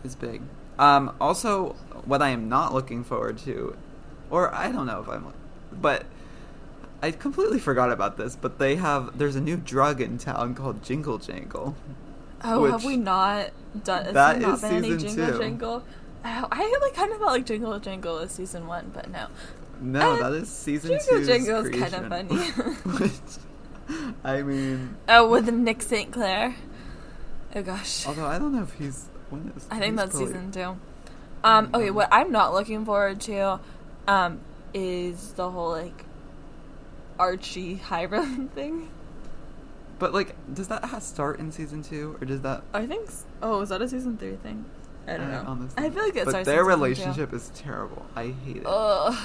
[0.03, 0.41] is big.
[0.77, 3.75] Um, also, what I am not looking forward to,
[4.29, 5.33] or I don't know if I'm,
[5.71, 6.05] but
[7.01, 8.35] I completely forgot about this.
[8.35, 11.75] But they have there's a new drug in town called Jingle Jangle.
[12.43, 13.49] Oh, have we not
[13.83, 14.13] done?
[14.13, 15.39] That not is been any season Jingle two.
[15.39, 15.83] Jangle?
[16.25, 19.27] Oh, I like kind of felt like Jingle Jangle was season one, but no.
[19.81, 21.25] No, Uh, that is season two.
[21.25, 21.63] Jingle.
[21.63, 22.37] Jangle is kind of funny.
[22.99, 23.11] Which,
[24.23, 26.11] I mean, Oh, with Nick St.
[26.11, 26.55] Clair.
[27.55, 28.05] Oh gosh.
[28.07, 29.07] although I don't know if he's.
[29.29, 30.77] When is, I think that's probably- season two.
[31.43, 33.59] Um, okay, what I'm not looking forward to
[34.07, 34.39] um,
[34.73, 36.03] is the whole like
[37.19, 38.89] Archie Hiram thing.
[39.99, 42.63] But like, does that start in season two, or does that?
[42.73, 43.07] I think.
[43.09, 44.65] s Oh, is that a season three thing?
[45.07, 45.43] I don't know.
[45.47, 46.45] honestly I feel like it But starts.
[46.45, 46.83] their in season two.
[46.83, 48.05] relationship is terrible.
[48.15, 48.63] I hate it.
[48.65, 49.15] Ugh.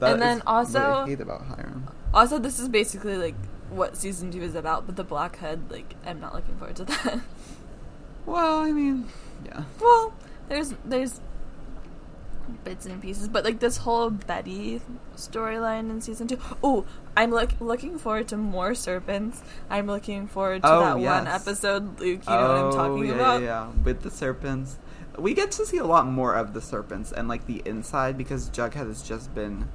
[0.00, 1.88] That and then what I also- hate about Hiram.
[2.14, 3.34] Also, this is basically like
[3.70, 6.84] what season two is about, but the Black Hood, like, I'm not looking forward to
[6.84, 7.20] that.
[8.26, 9.08] Well, I mean,
[9.46, 9.62] yeah.
[9.80, 10.12] well,
[10.50, 11.18] there's there's
[12.64, 14.80] bits and pieces, but like this whole Betty
[15.16, 16.38] storyline in season two.
[16.62, 16.86] Oh,
[17.16, 19.42] I'm look, looking forward to more serpents.
[19.70, 22.22] I'm looking forward to Oh, that one episode, Luke.
[22.26, 23.42] You know what I'm oh, talking Oh, yeah, about?
[23.42, 24.78] Yeah, yeah, with the serpents.
[25.18, 28.50] We get to see a lot more of the serpents and like the inside because
[28.50, 29.68] Jughead has just been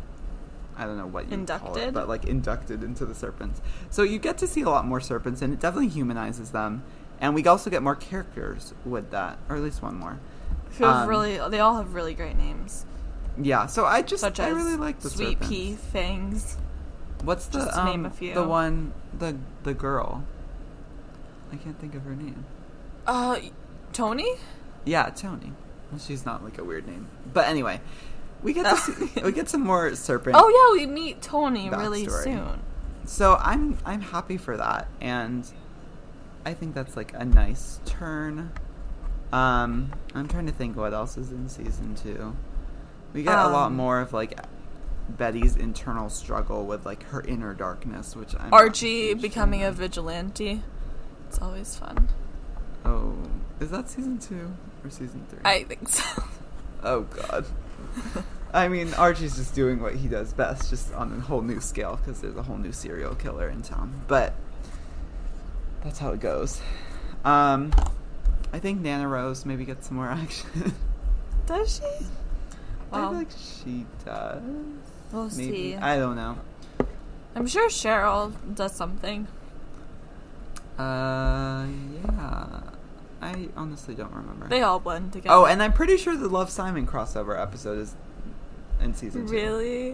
[0.76, 1.94] I don't know what you call it, Inducted?
[1.94, 3.62] but like inducted into the serpents.
[3.90, 6.84] So you get to see a lot more serpents and it definitely humanizes them.
[7.20, 10.20] And we also get more characters with that, or at least one more.
[10.78, 12.86] Who have Um, really, they all have really great names,
[13.42, 15.50] Yeah, so I just such I really like the Sweet serpents.
[15.50, 16.58] Pea, Fangs.
[17.24, 18.34] What's the just to name um, a few.
[18.34, 20.24] the one the the girl?
[21.52, 22.46] I can't think of her name.
[23.06, 23.40] Uh,
[23.94, 24.28] Toni.
[24.86, 25.54] Yeah, Toni.
[25.92, 27.80] Well, she's not like a weird name, but anyway,
[28.42, 30.36] we get to see, we get some more serpent.
[30.38, 32.60] Oh yeah, we meet Toni really soon.
[33.06, 35.50] So I'm I'm happy for that, and
[36.46, 38.52] I think that's like a nice turn.
[39.34, 42.36] Um, I'm trying to think what else is in season two.
[43.14, 44.40] We get a lot Um, more of like
[45.10, 50.62] Betty's internal struggle with like her inner darkness, which I'm Archie becoming a vigilante.
[51.28, 52.10] It's always fun.
[52.86, 53.16] Oh,
[53.60, 54.54] is that season two
[54.84, 55.40] or season three?
[55.44, 56.24] I think so.
[56.86, 57.46] Oh God.
[58.54, 61.96] I mean, Archie's just doing what he does best, just on a whole new scale
[61.96, 64.02] because there's a whole new serial killer in town.
[64.10, 64.34] But
[65.82, 66.60] that's how it goes.
[67.24, 67.72] Um,
[68.54, 70.74] I think Nana Rose maybe gets some more action.
[71.48, 72.06] Does she?
[72.92, 74.42] I Well, feel like she does.
[75.12, 75.72] we'll Maybe.
[75.72, 75.76] see.
[75.76, 76.38] I don't know.
[77.36, 79.28] I'm sure Cheryl does something.
[80.78, 81.66] Uh,
[82.06, 82.60] yeah.
[83.22, 84.48] I honestly don't remember.
[84.48, 85.34] They all blend together.
[85.36, 87.96] oh, and I'm pretty sure the Love Simon crossover episode is
[88.82, 89.34] in season two.
[89.34, 89.92] really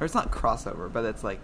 [0.00, 1.40] Or it's not crossover, but it's like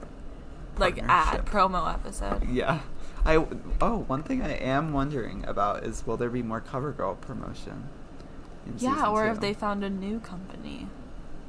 [0.76, 2.48] like ad promo episode.
[2.48, 2.80] Yeah.
[3.24, 3.36] I
[3.80, 7.88] oh, one thing I am wondering about is will there be more CoverGirl promotion?
[8.66, 9.40] in Yeah, or if two?
[9.40, 10.88] they found a new company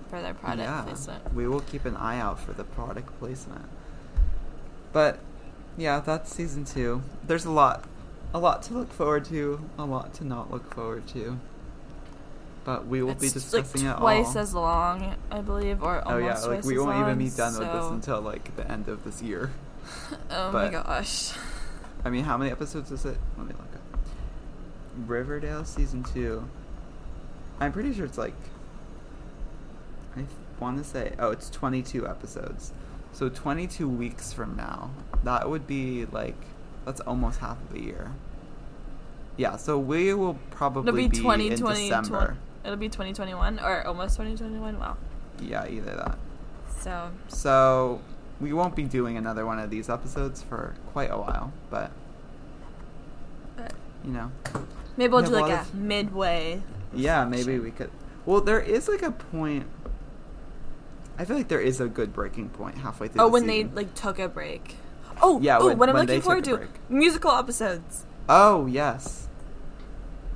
[0.09, 1.33] for their product yeah, placement.
[1.33, 3.65] We will keep an eye out for the product placement.
[4.93, 5.19] But
[5.77, 7.01] yeah, that's season 2.
[7.25, 7.85] There's a lot
[8.33, 11.39] a lot to look forward to, a lot to not look forward to.
[12.65, 14.41] But we will be discussing like it twice all.
[14.41, 17.71] as long, I believe, or almost oh yeah, like we won't even be done with
[17.71, 19.51] this until like the end of this year.
[20.31, 21.33] Oh my gosh.
[22.05, 23.17] I mean, how many episodes is it?
[23.37, 23.99] Let me look up.
[25.07, 26.47] Riverdale season two.
[27.59, 28.35] I'm pretty sure it's like.
[30.15, 30.23] I
[30.59, 32.71] want to say, oh, it's 22 episodes.
[33.11, 34.91] So 22 weeks from now,
[35.23, 36.35] that would be like
[36.85, 38.11] that's almost half of a year.
[39.37, 41.47] Yeah, so we will probably It'll be be 2020.
[41.47, 42.37] in December.
[42.63, 44.79] It'll be 2021 or almost 2021.
[44.79, 44.97] Wow.
[45.41, 46.17] Yeah, either that.
[46.79, 47.99] So So
[48.39, 51.91] we won't be doing another one of these episodes for quite a while, but
[53.55, 53.73] but
[54.03, 54.31] you know.
[54.97, 56.61] maybe we'll We do a like a midway.
[56.93, 57.89] Yeah, maybe we could.
[58.25, 59.65] Well, there is like a point.
[61.17, 63.21] I feel like there is a good breaking point halfway through.
[63.21, 64.75] Oh, the when they like took a break.
[65.21, 68.05] Oh, Yeah, oh, when- what I'm looking forward to musical episodes.
[68.27, 69.27] Oh yes,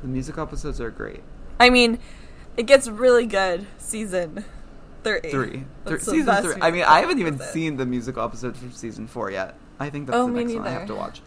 [0.01, 1.21] the music episodes are great.
[1.59, 1.99] I mean,
[2.55, 3.67] it gets really good.
[3.77, 4.45] Season
[5.03, 5.19] three.
[5.21, 6.61] Three, Three- That's the season three.
[6.61, 7.51] I mean, I haven't even episode.
[7.53, 9.55] seen the musical episodes from season four yet.
[9.79, 11.21] I think that's Oh, the next one I have to watch.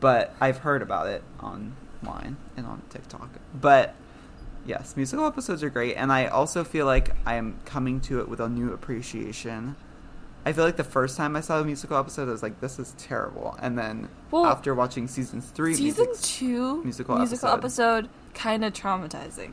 [0.00, 3.30] But I've heard about it online and on TikTok.
[3.58, 3.94] But
[4.66, 8.28] yes, musical episodes are great, and I also feel like I am coming to it
[8.28, 9.76] with a new appreciation.
[10.46, 12.78] I feel like the first time I saw the musical episode, I was like, "This
[12.78, 18.04] is terrible," and then Well, after watching season three, Season music- two musical musical episode.
[18.04, 19.52] episode, kind of traumatizing.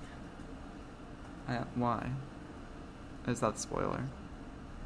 [1.47, 2.09] I- why?
[3.27, 4.03] Is that a spoiler?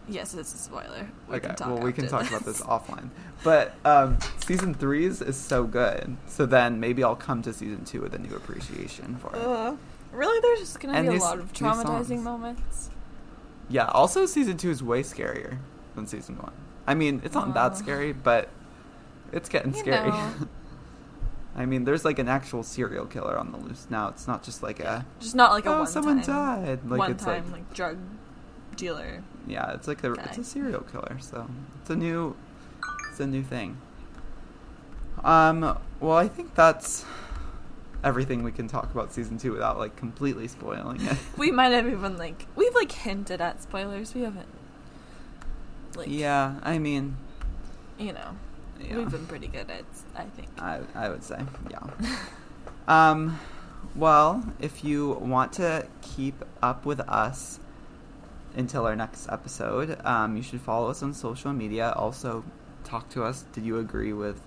[0.08, 1.10] Yes, it's a spoiler.
[1.28, 3.10] We okay, can talk well, we can talk about this offline.
[3.44, 8.02] But um, season three's is so good, so then maybe I'll come to season two
[8.02, 9.42] with a new appreciation for it.
[9.42, 9.76] Uh,
[10.12, 12.90] really, there's just gonna be a lot of traumatizing moments.
[13.68, 13.86] Yeah.
[13.86, 15.58] Also, season two is way scarier
[15.96, 16.54] than season one.
[16.86, 18.50] I mean, it's not that Uh, scary, but
[19.32, 20.12] it's getting scary.
[21.56, 24.10] I mean, there's like an actual serial killer on the loose now.
[24.10, 26.80] It's not just like a Just not like a oh, one someone time, died.
[26.86, 27.98] Like one it's time like like drug
[28.76, 29.24] dealer.
[29.48, 31.18] yeah, it's like a it's a serial killer.
[31.20, 31.48] So
[31.82, 32.36] it's a new
[33.10, 33.78] it's a new thing.
[35.24, 35.78] Um.
[36.00, 37.06] Well, I think that's
[38.04, 41.18] everything we can talk about season two without like completely spoiling it.
[41.38, 44.14] We might have even like we've like hinted at spoilers.
[44.14, 44.48] We haven't
[45.96, 46.60] like yeah.
[46.62, 47.18] I mean,
[47.98, 48.36] you know
[48.80, 48.98] yeah.
[48.98, 50.50] we've been pretty good at I think.
[50.60, 51.88] I I would say yeah.
[52.88, 53.40] Um,
[53.96, 57.60] well, if you want to keep up with us
[58.56, 61.94] until our next episode, um, you should follow us on social media.
[61.96, 62.44] Also,
[62.84, 63.44] talk to us.
[63.54, 64.42] Did you agree with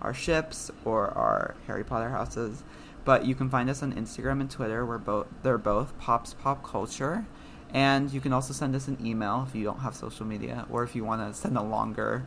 [0.00, 2.62] our ships or our Harry Potter houses?
[3.04, 4.84] But you can find us on Instagram and Twitter.
[4.84, 7.26] We're both they're both Pops Pop Culture,
[7.72, 10.82] and you can also send us an email if you don't have social media or
[10.82, 12.24] if you want to send a longer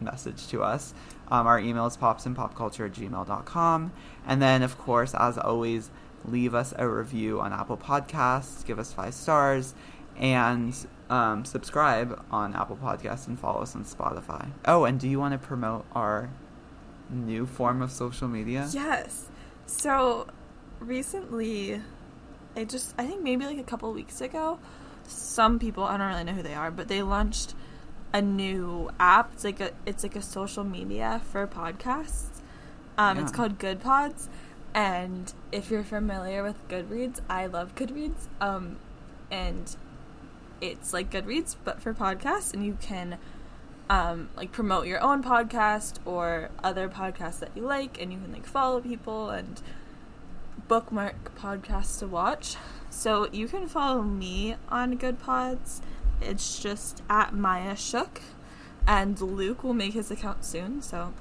[0.00, 0.94] message to us.
[1.28, 3.92] Um, our email is popsandpopculture at gmail.com.
[4.26, 5.90] And then, of course, as always,
[6.24, 9.74] leave us a review on Apple Podcasts, give us five stars,
[10.18, 10.74] and
[11.10, 14.50] um, subscribe on Apple Podcasts and follow us on Spotify.
[14.64, 16.30] Oh, and do you want to promote our
[17.10, 18.68] new form of social media?
[18.72, 19.28] Yes.
[19.66, 20.26] So
[20.80, 21.80] recently,
[22.56, 24.58] I just I think maybe like a couple weeks ago,
[25.06, 27.54] some people I don't really know who they are, but they launched
[28.12, 29.32] a new app.
[29.34, 32.40] It's like a it's like a social media for podcasts.
[32.98, 34.28] Um, It's called Goodpods,
[34.72, 38.28] and if you're familiar with Goodreads, I love Goodreads.
[38.40, 38.78] Um,
[39.30, 39.76] and
[40.60, 43.18] it's like Goodreads but for podcasts, and you can
[43.88, 48.32] um, like promote your own podcast or other podcasts that you like, and you can
[48.32, 49.60] like follow people and
[50.68, 52.56] bookmark podcasts to watch.
[52.90, 55.80] So you can follow me on Goodpods.
[56.20, 58.22] It's just at Maya Shook,
[58.86, 60.80] and Luke will make his account soon.
[60.80, 61.12] So,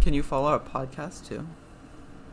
[0.00, 1.46] Can you follow our podcast too?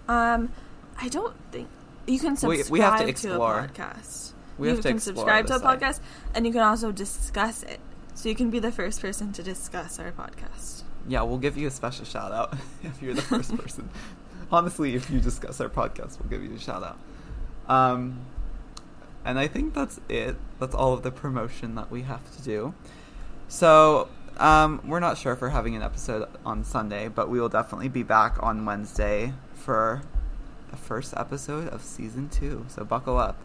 [0.09, 0.51] um,
[0.99, 1.69] I don't think
[2.05, 4.33] you can subscribe we have to to, a podcast.
[4.57, 5.99] We you have can subscribe to a podcast,
[6.33, 7.79] and you can also discuss it.
[8.13, 10.83] So you can be the first person to discuss our podcast.
[11.07, 13.89] Yeah, we'll give you a special shout out if you're the first person.
[14.51, 16.99] Honestly, if you discuss our podcast, we'll give you a shout out.
[17.67, 18.25] Um,
[19.23, 20.35] and I think that's it.
[20.59, 22.73] That's all of the promotion that we have to do.
[23.47, 27.49] So, um, we're not sure if we're having an episode on Sunday, but we will
[27.49, 30.01] definitely be back on Wednesday for
[30.69, 32.65] the first episode of season two.
[32.69, 33.37] So buckle up.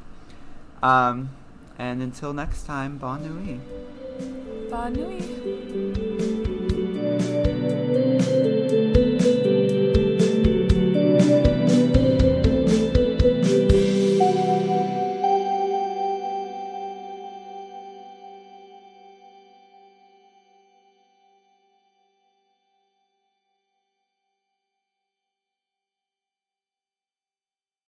[0.82, 1.30] Um,
[1.78, 3.60] and until next time, bon nuit.
[4.70, 5.85] Bonne nuit.